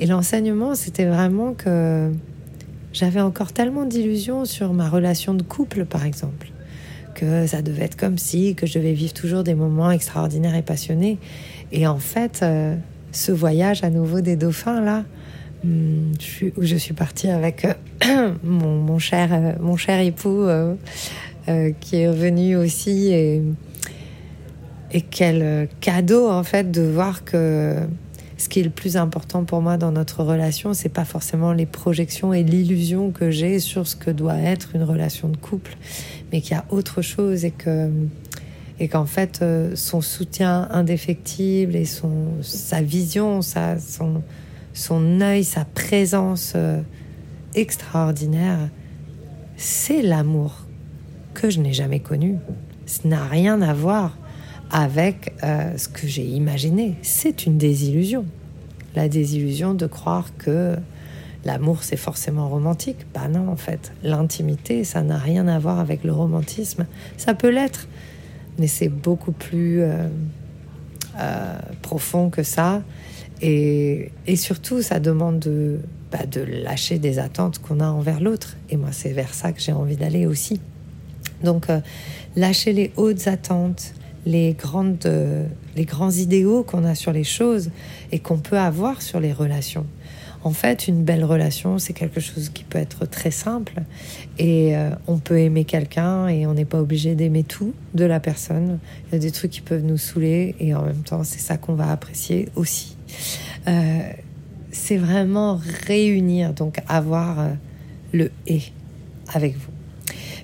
Et 0.00 0.06
l'enseignement, 0.06 0.74
c'était 0.74 1.04
vraiment 1.04 1.54
que 1.54 2.10
j'avais 2.92 3.20
encore 3.20 3.52
tellement 3.52 3.84
d'illusions 3.84 4.44
sur 4.44 4.72
ma 4.72 4.88
relation 4.88 5.34
de 5.34 5.42
couple, 5.42 5.84
par 5.84 6.04
exemple 6.04 6.48
que 7.18 7.46
ça 7.48 7.62
devait 7.62 7.84
être 7.84 7.96
comme 7.96 8.16
si, 8.16 8.54
que 8.54 8.66
je 8.66 8.78
devais 8.78 8.92
vivre 8.92 9.12
toujours 9.12 9.42
des 9.42 9.54
moments 9.54 9.90
extraordinaires 9.90 10.54
et 10.54 10.62
passionnés. 10.62 11.18
Et 11.72 11.86
en 11.86 11.98
fait, 11.98 12.40
euh, 12.42 12.76
ce 13.10 13.32
voyage 13.32 13.82
à 13.82 13.90
nouveau 13.90 14.20
des 14.20 14.36
dauphins, 14.36 14.80
là, 14.80 15.04
hmm, 15.64 16.12
où 16.56 16.62
je 16.62 16.76
suis 16.76 16.94
partie 16.94 17.28
avec 17.28 17.66
euh, 18.06 18.34
mon, 18.44 18.98
cher, 19.00 19.30
euh, 19.32 19.52
mon 19.60 19.76
cher 19.76 20.00
époux 20.00 20.46
qui 21.80 21.96
est 21.96 22.08
revenu 22.08 22.56
aussi. 22.56 23.08
Et, 23.08 23.42
et 24.92 25.00
quel 25.00 25.68
cadeau, 25.80 26.28
en 26.28 26.44
fait, 26.44 26.70
de 26.70 26.82
voir 26.82 27.24
que 27.24 27.74
ce 28.38 28.48
qui 28.48 28.60
est 28.60 28.64
le 28.64 28.70
plus 28.70 28.96
important 28.96 29.44
pour 29.44 29.60
moi 29.60 29.76
dans 29.76 29.90
notre 29.90 30.22
relation, 30.22 30.72
c'est 30.72 30.88
pas 30.88 31.04
forcément 31.04 31.52
les 31.52 31.66
projections 31.66 32.32
et 32.32 32.44
l'illusion 32.44 33.10
que 33.10 33.30
j'ai 33.30 33.58
sur 33.58 33.86
ce 33.86 33.96
que 33.96 34.12
doit 34.12 34.38
être 34.38 34.76
une 34.76 34.84
relation 34.84 35.28
de 35.28 35.36
couple, 35.36 35.76
mais 36.32 36.40
qu'il 36.40 36.52
y 36.52 36.54
a 36.54 36.64
autre 36.70 37.02
chose 37.02 37.44
et 37.44 37.50
que 37.50 37.90
et 38.80 38.86
qu'en 38.86 39.06
fait 39.06 39.40
euh, 39.42 39.74
son 39.74 40.00
soutien 40.00 40.68
indéfectible 40.70 41.74
et 41.74 41.84
son 41.84 42.40
sa 42.42 42.80
vision, 42.80 43.42
sa 43.42 43.78
son 43.80 44.22
son 44.72 45.20
œil, 45.20 45.42
sa 45.42 45.64
présence 45.64 46.52
euh, 46.54 46.80
extraordinaire, 47.56 48.70
c'est 49.56 50.00
l'amour 50.00 50.64
que 51.34 51.50
je 51.50 51.58
n'ai 51.58 51.72
jamais 51.72 51.98
connu. 51.98 52.36
Ce 52.86 53.08
n'a 53.08 53.24
rien 53.24 53.60
à 53.62 53.74
voir 53.74 54.16
avec 54.70 55.32
euh, 55.42 55.76
ce 55.76 55.88
que 55.88 56.06
j'ai 56.06 56.24
imaginé. 56.24 56.96
C'est 57.02 57.46
une 57.46 57.58
désillusion. 57.58 58.26
La 58.94 59.08
désillusion 59.08 59.74
de 59.74 59.86
croire 59.86 60.30
que 60.38 60.76
l'amour 61.44 61.82
c'est 61.82 61.96
forcément 61.96 62.48
romantique. 62.48 62.98
Bah 63.14 63.28
non, 63.28 63.48
en 63.48 63.56
fait, 63.56 63.92
l'intimité, 64.02 64.84
ça 64.84 65.02
n'a 65.02 65.18
rien 65.18 65.48
à 65.48 65.58
voir 65.58 65.78
avec 65.78 66.04
le 66.04 66.12
romantisme. 66.12 66.86
Ça 67.16 67.34
peut 67.34 67.50
l'être, 67.50 67.88
mais 68.58 68.66
c'est 68.66 68.88
beaucoup 68.88 69.32
plus 69.32 69.80
euh, 69.80 70.08
euh, 71.18 71.58
profond 71.82 72.30
que 72.30 72.42
ça. 72.42 72.82
Et, 73.40 74.10
surtout, 74.34 74.82
ça 74.82 74.98
demande 74.98 75.38
de, 75.38 75.78
bah, 76.10 76.26
de 76.26 76.40
lâcher 76.40 76.98
des 76.98 77.20
attentes 77.20 77.60
qu'on 77.60 77.78
a 77.78 77.86
envers 77.86 78.20
l'autre. 78.20 78.56
Et 78.68 78.76
moi, 78.76 78.88
c'est 78.90 79.12
vers 79.12 79.32
ça 79.32 79.52
que 79.52 79.60
j'ai 79.60 79.72
envie 79.72 79.96
d'aller 79.96 80.26
aussi. 80.26 80.60
Donc, 81.44 81.68
lâcher 82.34 82.72
les 82.72 82.90
hautes 82.96 83.28
attentes, 83.28 83.94
les, 84.28 84.52
grandes, 84.52 85.06
euh, 85.06 85.46
les 85.74 85.86
grands 85.86 86.10
idéaux 86.10 86.62
qu'on 86.62 86.84
a 86.84 86.94
sur 86.94 87.12
les 87.12 87.24
choses 87.24 87.70
et 88.12 88.18
qu'on 88.18 88.38
peut 88.38 88.58
avoir 88.58 89.00
sur 89.00 89.20
les 89.20 89.32
relations. 89.32 89.86
En 90.44 90.50
fait, 90.50 90.86
une 90.86 91.02
belle 91.02 91.24
relation, 91.24 91.78
c'est 91.78 91.94
quelque 91.94 92.20
chose 92.20 92.50
qui 92.50 92.62
peut 92.62 92.78
être 92.78 93.06
très 93.06 93.32
simple 93.32 93.82
et 94.38 94.76
euh, 94.76 94.90
on 95.08 95.18
peut 95.18 95.38
aimer 95.38 95.64
quelqu'un 95.64 96.28
et 96.28 96.46
on 96.46 96.54
n'est 96.54 96.66
pas 96.66 96.80
obligé 96.80 97.14
d'aimer 97.16 97.42
tout 97.42 97.72
de 97.94 98.04
la 98.04 98.20
personne. 98.20 98.78
Il 99.08 99.14
y 99.14 99.16
a 99.16 99.18
des 99.18 99.32
trucs 99.32 99.50
qui 99.50 99.62
peuvent 99.62 99.82
nous 99.82 99.98
saouler 99.98 100.54
et 100.60 100.74
en 100.74 100.82
même 100.84 101.02
temps, 101.02 101.24
c'est 101.24 101.40
ça 101.40 101.56
qu'on 101.56 101.74
va 101.74 101.90
apprécier 101.90 102.50
aussi. 102.54 102.96
Euh, 103.66 103.98
c'est 104.70 104.98
vraiment 104.98 105.58
réunir, 105.86 106.52
donc 106.52 106.82
avoir 106.86 107.48
le 108.12 108.30
et 108.46 108.62
avec 109.32 109.56
vous. 109.56 109.77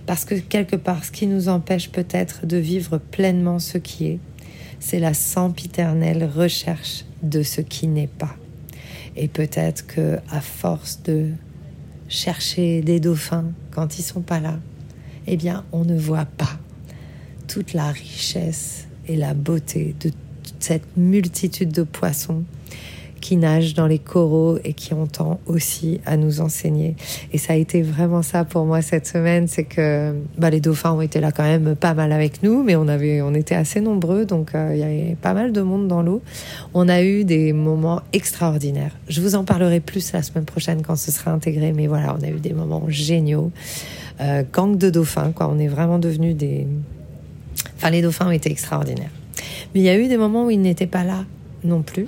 Parce 0.06 0.24
que 0.24 0.34
quelque 0.34 0.76
part, 0.76 1.04
ce 1.04 1.10
qui 1.10 1.26
nous 1.26 1.48
empêche 1.48 1.90
peut-être 1.90 2.46
de 2.46 2.56
vivre 2.56 2.98
pleinement 2.98 3.58
ce 3.58 3.78
qui 3.78 4.06
est, 4.06 4.18
c'est 4.80 5.00
la 5.00 5.14
sempiternelle 5.14 6.24
recherche 6.24 7.04
de 7.22 7.42
ce 7.42 7.62
qui 7.62 7.88
n'est 7.88 8.06
pas. 8.06 8.36
Et 9.16 9.28
peut-être 9.28 9.86
que 9.86 10.18
à 10.30 10.40
force 10.40 11.02
de 11.04 11.30
chercher 12.08 12.82
des 12.82 13.00
dauphins 13.00 13.46
quand 13.70 13.98
ils 13.98 14.02
sont 14.02 14.20
pas 14.20 14.40
là, 14.40 14.58
eh 15.26 15.36
bien, 15.36 15.64
on 15.72 15.84
ne 15.84 15.96
voit 15.96 16.26
pas 16.26 16.58
toute 17.48 17.72
la 17.72 17.90
richesse 17.90 18.86
et 19.06 19.16
la 19.16 19.32
beauté 19.32 19.94
de 20.00 20.10
toute 20.10 20.18
cette 20.58 20.96
multitude 20.96 21.72
de 21.72 21.82
poissons 21.82 22.44
qui 23.24 23.38
nage 23.38 23.72
dans 23.72 23.86
les 23.86 23.98
coraux 23.98 24.58
et 24.64 24.74
qui 24.74 24.92
ont 24.92 25.06
tant 25.06 25.40
aussi 25.46 25.98
à 26.04 26.18
nous 26.18 26.42
enseigner. 26.42 26.94
Et 27.32 27.38
ça 27.38 27.54
a 27.54 27.56
été 27.56 27.80
vraiment 27.80 28.20
ça 28.20 28.44
pour 28.44 28.66
moi 28.66 28.82
cette 28.82 29.06
semaine, 29.06 29.48
c'est 29.48 29.64
que 29.64 30.14
bah, 30.36 30.50
les 30.50 30.60
dauphins 30.60 30.92
ont 30.92 31.00
été 31.00 31.20
là 31.20 31.32
quand 31.32 31.42
même 31.42 31.74
pas 31.74 31.94
mal 31.94 32.12
avec 32.12 32.42
nous, 32.42 32.62
mais 32.62 32.76
on 32.76 32.86
avait, 32.86 33.22
on 33.22 33.32
était 33.32 33.54
assez 33.54 33.80
nombreux, 33.80 34.26
donc 34.26 34.54
euh, 34.54 34.72
il 34.74 34.78
y 34.78 34.82
avait 34.82 35.16
pas 35.22 35.32
mal 35.32 35.52
de 35.52 35.62
monde 35.62 35.88
dans 35.88 36.02
l'eau. 36.02 36.20
On 36.74 36.86
a 36.86 37.02
eu 37.02 37.24
des 37.24 37.54
moments 37.54 38.02
extraordinaires. 38.12 38.94
Je 39.08 39.22
vous 39.22 39.36
en 39.36 39.44
parlerai 39.44 39.80
plus 39.80 40.12
la 40.12 40.22
semaine 40.22 40.44
prochaine 40.44 40.82
quand 40.82 40.96
ce 40.96 41.10
sera 41.10 41.30
intégré, 41.30 41.72
mais 41.72 41.86
voilà, 41.86 42.14
on 42.20 42.22
a 42.22 42.28
eu 42.28 42.40
des 42.40 42.52
moments 42.52 42.84
géniaux. 42.88 43.52
Euh, 44.20 44.42
gang 44.52 44.76
de 44.76 44.90
dauphins, 44.90 45.32
quoi. 45.32 45.48
On 45.50 45.58
est 45.58 45.68
vraiment 45.68 45.98
devenus 45.98 46.36
des. 46.36 46.66
Enfin, 47.78 47.88
les 47.88 48.02
dauphins 48.02 48.26
ont 48.26 48.32
été 48.32 48.50
extraordinaires. 48.50 49.10
Mais 49.74 49.80
il 49.80 49.84
y 49.84 49.88
a 49.88 49.96
eu 49.96 50.08
des 50.08 50.18
moments 50.18 50.44
où 50.44 50.50
ils 50.50 50.60
n'étaient 50.60 50.86
pas 50.86 51.04
là 51.04 51.24
non 51.64 51.80
plus. 51.80 52.06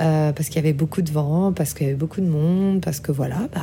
Euh, 0.00 0.32
parce 0.32 0.48
qu'il 0.48 0.56
y 0.56 0.60
avait 0.60 0.72
beaucoup 0.72 1.02
de 1.02 1.10
vent, 1.10 1.52
parce 1.52 1.74
qu'il 1.74 1.86
y 1.86 1.90
avait 1.90 1.98
beaucoup 1.98 2.22
de 2.22 2.26
monde, 2.26 2.80
parce 2.80 3.00
que 3.00 3.12
voilà, 3.12 3.36
bah, 3.54 3.60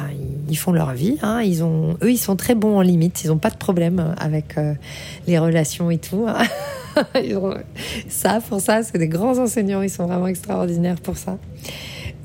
ils, 0.50 0.56
font 0.56 0.72
leur 0.72 0.94
vie. 0.94 1.18
Hein. 1.24 1.42
Ils 1.42 1.64
ont, 1.64 1.98
eux, 2.04 2.12
ils 2.12 2.20
sont 2.20 2.36
très 2.36 2.54
bons 2.54 2.78
en 2.78 2.82
limite. 2.82 3.24
Ils 3.24 3.30
n'ont 3.30 3.40
pas 3.40 3.50
de 3.50 3.58
problème 3.58 4.14
avec 4.20 4.58
euh, 4.58 4.76
les 5.26 5.40
relations 5.40 5.90
et 5.90 5.98
tout. 5.98 6.28
Hein. 6.28 6.44
ça, 8.08 8.40
pour 8.48 8.62
ça, 8.62 8.84
c'est 8.84 9.00
des 9.00 9.08
grands 9.08 9.40
enseignants. 9.40 9.82
Ils 9.82 9.90
sont 9.90 10.06
vraiment 10.06 10.28
extraordinaires 10.28 11.02
pour 11.02 11.18
ça. 11.18 11.40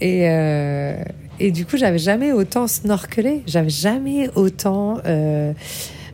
Et, 0.03 0.29
euh, 0.29 1.03
et 1.41 1.51
du 1.51 1.65
coup, 1.65 1.79
j'avais 1.79 1.99
jamais 1.99 2.33
autant 2.33 2.67
snorkelé. 2.67 3.43
J'avais 3.47 3.71
jamais 3.71 4.29
autant 4.35 4.99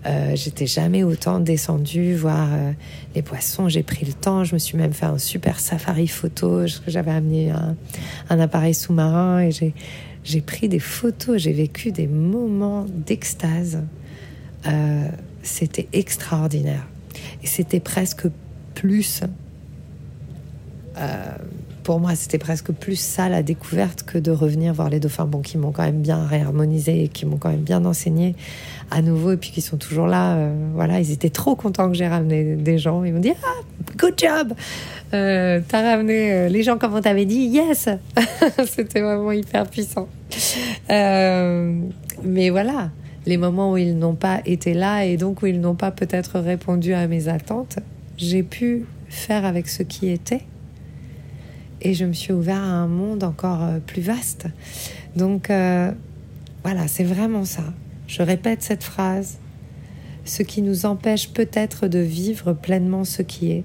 euh, 0.07 0.35
j'étais 0.35 0.67
jamais 0.67 1.03
autant 1.03 1.41
descendue 1.41 2.15
voir 2.15 2.49
euh, 2.53 2.73
les 3.15 3.23
poissons. 3.23 3.69
J'ai 3.69 3.83
pris 3.83 4.05
le 4.05 4.13
temps. 4.13 4.45
Je 4.45 4.55
me 4.55 4.59
suis 4.59 4.77
même 4.77 4.93
fait 4.93 5.07
un 5.07 5.19
super 5.19 5.59
safari 5.61 6.09
photo. 6.09 6.67
J'avais 6.87 7.11
amené 7.11 7.51
un, 7.51 8.41
appareil 8.41 8.75
sous-marin 8.75 9.41
et 9.41 9.51
j'ai 9.51 9.75
j'ai 10.25 10.41
pris 10.41 10.69
des 10.69 10.79
photos. 10.79 11.41
J'ai 11.41 11.53
vécu 11.53 11.91
des 11.91 12.07
moments 12.07 12.87
d'extase. 12.89 13.83
Euh, 14.67 15.09
c'était 15.43 15.89
extraordinaire 15.93 16.87
et 17.43 17.47
c'était 17.47 17.81
presque 17.81 18.27
plus 18.75 19.23
pour 21.89 22.01
moi, 22.01 22.15
c'était 22.17 22.37
presque 22.37 22.71
plus 22.71 23.01
ça 23.01 23.31
la 23.31 23.43
découverte 23.43 24.03
que 24.03 24.19
de 24.19 24.31
revenir 24.31 24.75
voir 24.75 24.91
les 24.91 25.01
dauphins, 25.01 25.25
bon, 25.25 25.41
qui 25.41 25.57
m'ont 25.57 25.73
quand 25.73 25.85
même 25.85 26.03
bien 26.03 26.27
réharmonisé 26.27 27.09
qui 27.09 27.25
m'ont 27.25 27.39
quand 27.39 27.49
même 27.49 27.63
bien 27.63 27.83
enseigné 27.87 28.35
à 28.91 29.01
nouveau, 29.01 29.33
et 29.33 29.37
puis 29.39 29.53
qui 29.53 29.63
sont 29.63 29.79
toujours 29.79 30.07
là. 30.07 30.37
Euh, 30.37 30.53
voilà, 30.75 31.01
ils 31.01 31.13
étaient 31.13 31.31
trop 31.31 31.57
contents 31.57 31.89
que 31.89 31.97
j'ai 31.97 32.07
ramené 32.07 32.57
des 32.57 32.77
gens. 32.77 33.05
Ils 33.05 33.15
m'ont 33.15 33.21
dit 33.21 33.33
ah, 33.43 33.63
good 33.97 34.13
job, 34.19 34.53
euh, 35.15 35.63
t'as 35.67 35.81
ramené 35.81 36.31
euh, 36.31 36.49
les 36.51 36.63
gens 36.63 36.77
comme 36.77 36.93
on 36.95 37.01
t'avait 37.01 37.25
dit, 37.25 37.47
yes. 37.47 37.89
c'était 38.67 39.01
vraiment 39.01 39.33
hyper 39.33 39.67
puissant. 39.67 40.09
mais 40.91 42.51
voilà, 42.51 42.91
les 43.25 43.39
moments 43.39 43.73
où 43.73 43.79
ils 43.79 43.99
n'ont 43.99 44.15
pas 44.15 44.43
été 44.45 44.75
là 44.75 45.07
et 45.07 45.17
donc 45.17 45.41
où 45.41 45.47
ils 45.47 45.59
n'ont 45.59 45.75
pas 45.75 45.91
peut-être 45.91 46.39
répondu 46.39 46.93
à 46.93 47.07
mes 47.07 47.29
attentes, 47.29 47.79
j'ai 48.19 48.43
pu 48.43 48.85
faire 49.09 49.47
avec 49.47 49.69
ce 49.69 49.83
qui 49.83 50.11
était 50.11 50.43
et 51.81 51.95
je 51.95 52.05
me 52.05 52.13
suis 52.13 52.33
ouvert 52.33 52.57
à 52.57 52.67
un 52.67 52.87
monde 52.87 53.25
encore 53.25 53.63
euh, 53.63 53.79
plus 53.79 54.03
vaste. 54.03 54.47
Donc 55.17 55.51
euh, 55.51 55.93
voilà, 56.65 56.89
c'est 56.89 57.05
vraiment 57.05 57.45
ça. 57.45 57.65
Je 58.07 58.23
répète 58.23 58.63
cette 58.63 58.83
phrase. 58.83 59.39
Ce 60.25 60.43
qui 60.43 60.61
nous 60.61 60.85
empêche 60.85 61.31
peut-être 61.31 61.87
de 61.87 62.01
vivre 62.01 62.53
pleinement 62.53 63.05
ce 63.05 63.23
qui 63.23 63.51
est, 63.53 63.65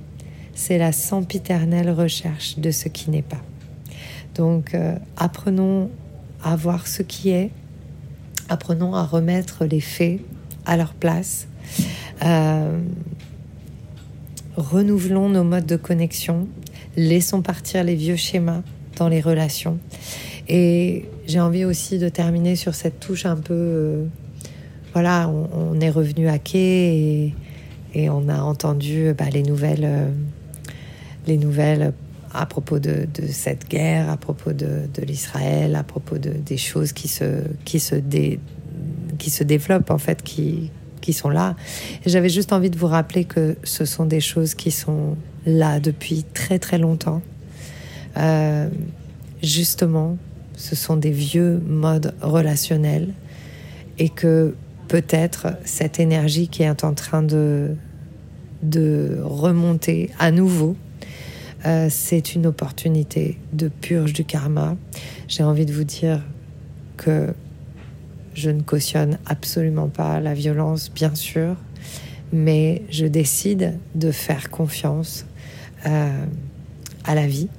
c'est 0.54 0.78
la 0.78 0.92
sempiternelle 0.92 1.90
recherche 1.90 2.60
de 2.60 2.72
ce 2.72 2.88
qui 2.88 3.10
n'est 3.10 3.22
pas. 3.22 3.42
Donc 4.36 4.74
euh, 4.74 4.96
apprenons 5.18 5.90
à 6.42 6.56
voir 6.56 6.88
ce 6.88 7.04
qui 7.04 7.32
est, 7.32 7.52
apprenons 8.50 8.96
à 8.96 9.04
remettre 9.04 9.66
les 9.66 9.82
faits 9.82 10.22
à 10.66 10.78
leur 10.78 10.94
place. 10.94 11.48
renouvelons 14.56 15.30
nos 15.30 15.44
modes 15.44 15.66
de 15.66 15.76
connexion, 15.76 16.48
laissons 16.96 17.42
partir 17.42 17.84
les 17.84 17.96
vieux 17.96 18.16
schémas 18.16 18.62
dans 18.98 19.08
les 19.08 19.22
relations. 19.22 19.80
Et 20.48 21.06
j'ai 21.26 21.40
envie 21.40 21.66
aussi 21.66 21.98
de 21.98 22.10
terminer 22.10 22.56
sur 22.56 22.76
cette 22.76 23.00
touche 23.00 23.26
un 23.26 23.38
peu... 23.38 23.54
Euh, 23.54 24.06
voilà, 24.94 25.28
on, 25.30 25.80
est 25.80 25.90
revenu 25.90 26.28
à 26.28 26.38
quai 26.38 27.34
et, 27.96 28.10
on 28.10 28.30
a 28.30 28.42
entendu 28.42 29.14
bah, 29.18 29.30
les 29.32 29.44
nouvelles... 29.44 29.86
Euh, 29.86 30.10
les 31.26 31.38
nouvelles 31.38 31.94
à 32.34 32.46
propos 32.46 32.80
de, 32.80 33.08
cette 33.30 33.70
guerre, 33.70 34.10
à 34.10 34.18
propos 34.18 34.54
de, 34.54 34.88
l'Israël, 35.06 35.76
à 35.76 35.84
propos 35.84 36.18
de, 36.18 36.32
des 36.32 36.58
choses 36.58 36.92
qui 36.92 37.08
se, 37.08 37.44
qui 37.64 37.80
se, 37.80 37.96
qui 39.18 39.30
se 39.30 39.44
développent, 39.44 39.92
en 39.92 40.00
fait, 40.00 40.24
qui, 40.24 40.72
qui 41.02 41.14
sont 41.14 41.30
là. 41.30 41.56
J'avais 42.06 42.30
juste 42.30 42.52
envie 42.52 42.72
de 42.72 42.78
vous 42.78 42.88
rappeler 42.88 43.26
que 43.26 43.56
ce 43.64 43.86
sont 43.86 44.06
des 44.06 44.20
choses 44.20 44.56
qui 44.56 44.72
sont 44.72 45.16
là 45.46 45.80
depuis 45.80 46.24
très 46.34 46.60
très 46.60 46.78
longtemps. 46.78 47.22
Euh, 48.18 48.70
justement, 49.42 50.18
ce 50.56 50.76
sont 50.76 50.98
des 50.98 51.12
vieux 51.12 51.60
modes 51.66 52.14
relationnels 52.22 53.10
et 54.00 54.10
que 54.10 54.56
peut-être 54.88 55.48
cette 55.66 56.00
énergie 56.00 56.48
qui 56.48 56.64
est 56.64 56.84
en 56.84 56.94
train 56.94 57.24
de, 57.24 57.76
de 58.62 59.20
remonter 59.24 60.12
à 60.20 60.32
nouveau, 60.32 60.76
euh, 61.66 61.88
c'est 61.90 62.36
une 62.36 62.46
opportunité 62.46 63.40
de 63.54 63.70
purge 63.70 64.14
du 64.14 64.26
karma. 64.26 64.76
J'ai 65.28 65.44
envie 65.44 65.66
de 65.66 65.74
vous 65.74 65.86
dire 65.86 66.22
que 66.98 67.34
je 68.34 68.50
ne 68.50 68.62
cautionne 68.62 69.18
absolument 69.26 69.88
pas 69.88 70.20
la 70.20 70.34
violence, 70.34 70.92
bien 70.92 71.16
sûr, 71.16 71.56
mais 72.32 72.82
je 72.90 73.06
décide 73.06 73.78
de 73.96 74.12
faire 74.12 74.50
confiance 74.50 75.26
à 75.84 77.16
la 77.16 77.28
vie 77.28 77.50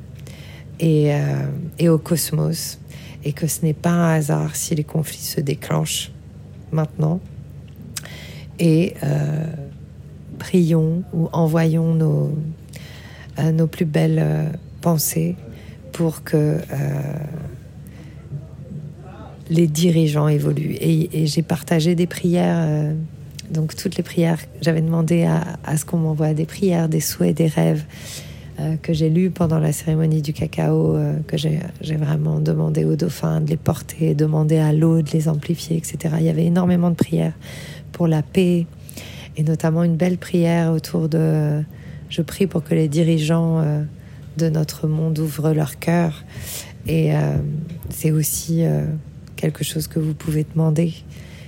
et, 0.80 1.14
euh, 1.14 1.46
et, 1.78 1.88
au 1.88 1.98
cosmos, 1.98 2.78
et 3.24 3.32
que 3.32 3.46
ce 3.46 3.64
n'est 3.64 3.74
pas 3.74 3.90
un 3.90 4.14
hasard 4.14 4.56
si 4.56 4.74
les 4.74 4.84
conflits 4.84 5.18
se 5.18 5.40
déclenchent 5.40 6.12
maintenant. 6.72 7.20
Et 8.58 8.94
euh, 9.02 9.46
prions 10.38 11.02
ou 11.12 11.28
envoyons 11.32 11.94
nos, 11.94 12.36
nos 13.52 13.66
plus 13.66 13.84
belles 13.84 14.52
pensées 14.80 15.36
pour 15.92 16.22
que 16.22 16.58
les 19.50 19.66
dirigeants 19.66 20.28
évoluent. 20.28 20.76
Et, 20.80 21.26
j'ai 21.26 21.42
partagé 21.42 21.94
des 21.94 22.06
prières, 22.06 22.92
donc 23.54 23.74
toutes 23.76 23.96
les 23.96 24.02
prières, 24.02 24.38
j'avais 24.60 24.82
demandé 24.82 25.24
à, 25.24 25.76
ce 25.76 25.84
qu'on 25.84 25.96
m'envoie 25.96 26.34
des 26.34 26.44
prières, 26.44 26.88
des 26.88 27.00
souhaits, 27.00 27.36
des 27.36 27.46
rêves 27.46 27.84
euh, 28.60 28.76
que 28.76 28.92
j'ai 28.92 29.08
lus 29.08 29.30
pendant 29.30 29.58
la 29.58 29.72
cérémonie 29.72 30.20
du 30.20 30.32
cacao, 30.32 30.96
euh, 30.96 31.18
que 31.26 31.36
j'ai 31.38 31.60
vraiment 31.96 32.40
demandé 32.40 32.84
aux 32.84 32.96
dauphins 32.96 33.40
de 33.40 33.50
les 33.50 33.56
porter, 33.56 34.14
demandé 34.14 34.58
à 34.58 34.72
l'eau 34.72 35.02
de 35.02 35.10
les 35.12 35.28
amplifier, 35.28 35.76
etc. 35.76 36.16
Il 36.18 36.26
y 36.26 36.28
avait 36.28 36.44
énormément 36.44 36.90
de 36.90 36.96
prières 36.96 37.32
pour 37.92 38.08
la 38.08 38.22
paix 38.22 38.66
et 39.36 39.42
notamment 39.44 39.84
une 39.84 39.96
belle 39.96 40.18
prière 40.18 40.72
autour 40.72 41.08
de... 41.08 41.62
Je 42.10 42.22
prie 42.22 42.46
pour 42.46 42.62
que 42.62 42.74
les 42.74 42.88
dirigeants 42.88 43.60
euh, 43.60 43.82
de 44.36 44.48
notre 44.48 44.88
monde 44.88 45.18
ouvrent 45.20 45.52
leur 45.52 45.78
cœur. 45.78 46.24
Et 46.86 47.12
c'est 47.88 48.10
aussi 48.10 48.62
quelque 49.36 49.64
chose 49.64 49.86
que 49.86 49.98
vous 49.98 50.12
pouvez 50.12 50.44
demander. 50.44 50.92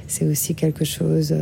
C'est 0.07 0.25
aussi 0.25 0.55
quelque 0.55 0.87
chose 0.87 1.35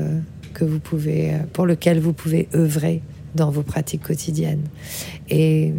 que 0.54 0.64
vous 0.64 0.78
pouvez, 0.78 1.34
pour 1.52 1.66
lequel 1.66 2.00
vous 2.00 2.12
pouvez 2.12 2.48
œuvrer 2.54 3.02
dans 3.34 3.50
vos 3.50 3.62
pratiques 3.62 4.02
quotidiennes. 4.02 4.64
Et 5.28 5.74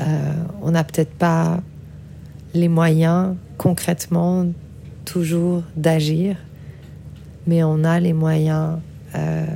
euh, 0.00 0.32
on 0.62 0.72
n'a 0.72 0.84
peut-être 0.84 1.12
pas 1.12 1.60
les 2.52 2.68
moyens 2.68 3.36
concrètement 3.58 4.46
toujours 5.04 5.62
d'agir, 5.76 6.36
mais 7.46 7.62
on 7.62 7.84
a 7.84 8.00
les 8.00 8.12
moyens 8.12 8.78
euh, 9.14 9.46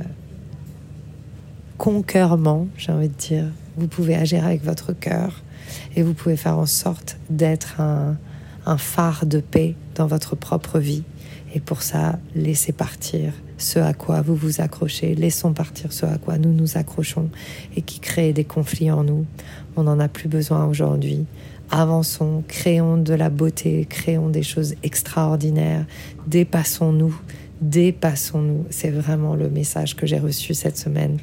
j'ai 2.77 2.91
envie 2.91 3.07
de 3.07 3.13
dire. 3.13 3.45
Vous 3.77 3.87
pouvez 3.87 4.15
agir 4.15 4.45
avec 4.45 4.63
votre 4.63 4.93
cœur 4.93 5.41
et 5.95 6.03
vous 6.03 6.13
pouvez 6.13 6.35
faire 6.35 6.57
en 6.57 6.65
sorte 6.65 7.17
d'être 7.29 7.79
un, 7.79 8.17
un 8.65 8.77
phare 8.77 9.25
de 9.25 9.39
paix 9.39 9.75
dans 9.95 10.07
votre 10.07 10.35
propre 10.35 10.79
vie. 10.79 11.03
Et 11.53 11.59
pour 11.59 11.81
ça, 11.81 12.19
laissez 12.35 12.73
partir 12.73 13.31
ce 13.59 13.77
à 13.77 13.93
quoi 13.93 14.21
vous 14.21 14.35
vous 14.35 14.61
accrochez, 14.61 15.13
laissons 15.15 15.53
partir 15.53 15.91
ce 15.93 16.05
à 16.05 16.17
quoi 16.17 16.37
nous 16.37 16.53
nous 16.53 16.77
accrochons 16.77 17.29
et 17.75 17.81
qui 17.81 17.99
crée 17.99 18.33
des 18.33 18.45
conflits 18.45 18.89
en 18.89 19.03
nous. 19.03 19.25
On 19.75 19.83
n'en 19.83 19.99
a 19.99 20.07
plus 20.07 20.29
besoin 20.29 20.65
aujourd'hui. 20.65 21.25
Avançons, 21.69 22.43
créons 22.47 22.97
de 22.97 23.13
la 23.13 23.29
beauté, 23.29 23.85
créons 23.87 24.29
des 24.29 24.41
choses 24.41 24.73
extraordinaires, 24.81 25.85
dépassons-nous, 26.25 27.15
dépassons-nous. 27.61 28.65
C'est 28.69 28.89
vraiment 28.89 29.35
le 29.35 29.49
message 29.49 29.95
que 29.95 30.07
j'ai 30.07 30.19
reçu 30.19 30.55
cette 30.55 30.77
semaine. 30.77 31.17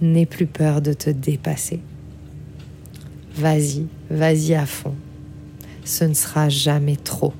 N'aie 0.00 0.26
plus 0.26 0.46
peur 0.46 0.80
de 0.80 0.92
te 0.92 1.10
dépasser. 1.10 1.80
Vas-y, 3.36 3.86
vas-y 4.10 4.54
à 4.54 4.66
fond. 4.66 4.94
ce 5.84 6.04
ne 6.04 6.14
sera 6.14 6.48
jamais 6.48 6.96
trop. 6.96 7.32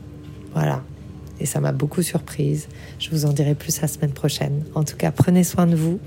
Voilà. 0.54 0.82
Et 1.44 1.46
ça 1.46 1.60
m'a 1.60 1.72
beaucoup 1.72 2.00
surprise. 2.00 2.68
Je 2.98 3.10
vous 3.10 3.26
en 3.26 3.32
dirai 3.34 3.54
plus 3.54 3.82
la 3.82 3.86
semaine 3.86 4.12
prochaine. 4.12 4.64
En 4.74 4.82
tout 4.82 4.96
cas, 4.96 5.10
prenez 5.10 5.44
soin 5.44 5.66
de 5.66 5.76
vous. 5.76 6.00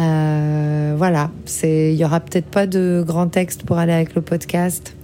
Euh, 0.00 0.96
voilà, 0.98 1.30
il 1.62 1.94
y 1.94 2.04
aura 2.04 2.18
peut-être 2.18 2.46
pas 2.46 2.66
de 2.66 3.04
grand 3.06 3.28
texte 3.28 3.62
pour 3.62 3.78
aller 3.78 3.92
avec 3.92 4.16
le 4.16 4.22
podcast, 4.22 4.96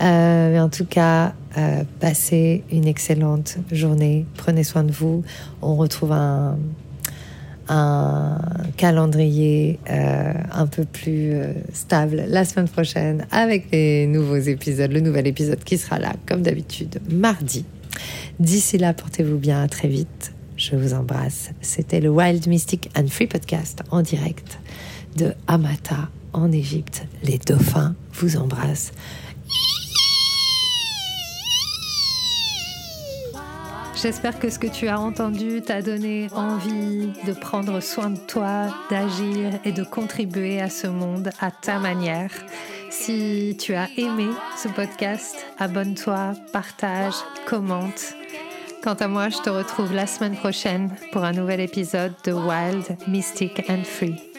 euh, 0.00 0.52
mais 0.52 0.58
en 0.58 0.70
tout 0.70 0.86
cas, 0.86 1.34
euh, 1.56 1.84
passez 2.00 2.64
une 2.72 2.88
excellente 2.88 3.58
journée. 3.70 4.26
Prenez 4.36 4.64
soin 4.64 4.82
de 4.82 4.90
vous. 4.90 5.22
On 5.62 5.76
retrouve 5.76 6.10
un, 6.10 6.58
calendrier 8.76 9.78
un 9.86 10.66
peu 10.66 10.84
plus 10.84 11.32
stable 11.72 12.24
la 12.26 12.44
semaine 12.44 12.68
prochaine 12.68 13.24
avec 13.30 13.70
les 13.70 14.08
nouveaux 14.08 14.36
épisodes, 14.36 14.90
le 14.90 15.00
nouvel 15.00 15.28
épisode 15.28 15.62
qui 15.62 15.78
sera 15.78 16.00
là 16.00 16.12
comme 16.26 16.42
d'habitude 16.42 17.00
mardi. 17.08 17.64
D'ici 18.38 18.78
là, 18.78 18.94
portez-vous 18.94 19.38
bien, 19.38 19.62
à 19.62 19.68
très 19.68 19.88
vite. 19.88 20.32
Je 20.56 20.76
vous 20.76 20.94
embrasse. 20.94 21.50
C'était 21.60 22.00
le 22.00 22.10
Wild 22.10 22.46
Mystic 22.46 22.90
and 22.96 23.08
Free 23.08 23.26
Podcast 23.26 23.82
en 23.90 24.02
direct 24.02 24.58
de 25.16 25.34
Amata 25.46 26.08
en 26.32 26.52
Égypte. 26.52 27.04
Les 27.22 27.38
dauphins 27.38 27.94
vous 28.14 28.36
embrassent. 28.36 28.92
J'espère 34.02 34.40
que 34.40 34.50
ce 34.50 34.58
que 34.58 34.66
tu 34.66 34.88
as 34.88 34.98
entendu 34.98 35.62
t'a 35.62 35.80
donné 35.80 36.26
envie 36.34 37.12
de 37.24 37.32
prendre 37.32 37.78
soin 37.80 38.10
de 38.10 38.18
toi, 38.18 38.66
d'agir 38.90 39.60
et 39.64 39.70
de 39.70 39.84
contribuer 39.84 40.60
à 40.60 40.68
ce 40.70 40.88
monde 40.88 41.30
à 41.40 41.52
ta 41.52 41.78
manière. 41.78 42.32
Si 43.04 43.56
tu 43.58 43.74
as 43.74 43.88
aimé 43.96 44.28
ce 44.56 44.68
podcast, 44.68 45.44
abonne-toi, 45.58 46.34
partage, 46.52 47.14
commente. 47.48 48.14
Quant 48.80 48.94
à 48.94 49.08
moi, 49.08 49.28
je 49.28 49.38
te 49.38 49.50
retrouve 49.50 49.92
la 49.92 50.06
semaine 50.06 50.36
prochaine 50.36 50.94
pour 51.10 51.24
un 51.24 51.32
nouvel 51.32 51.58
épisode 51.58 52.14
de 52.22 52.32
Wild, 52.32 52.96
Mystic 53.08 53.68
and 53.68 53.82
Free. 53.82 54.31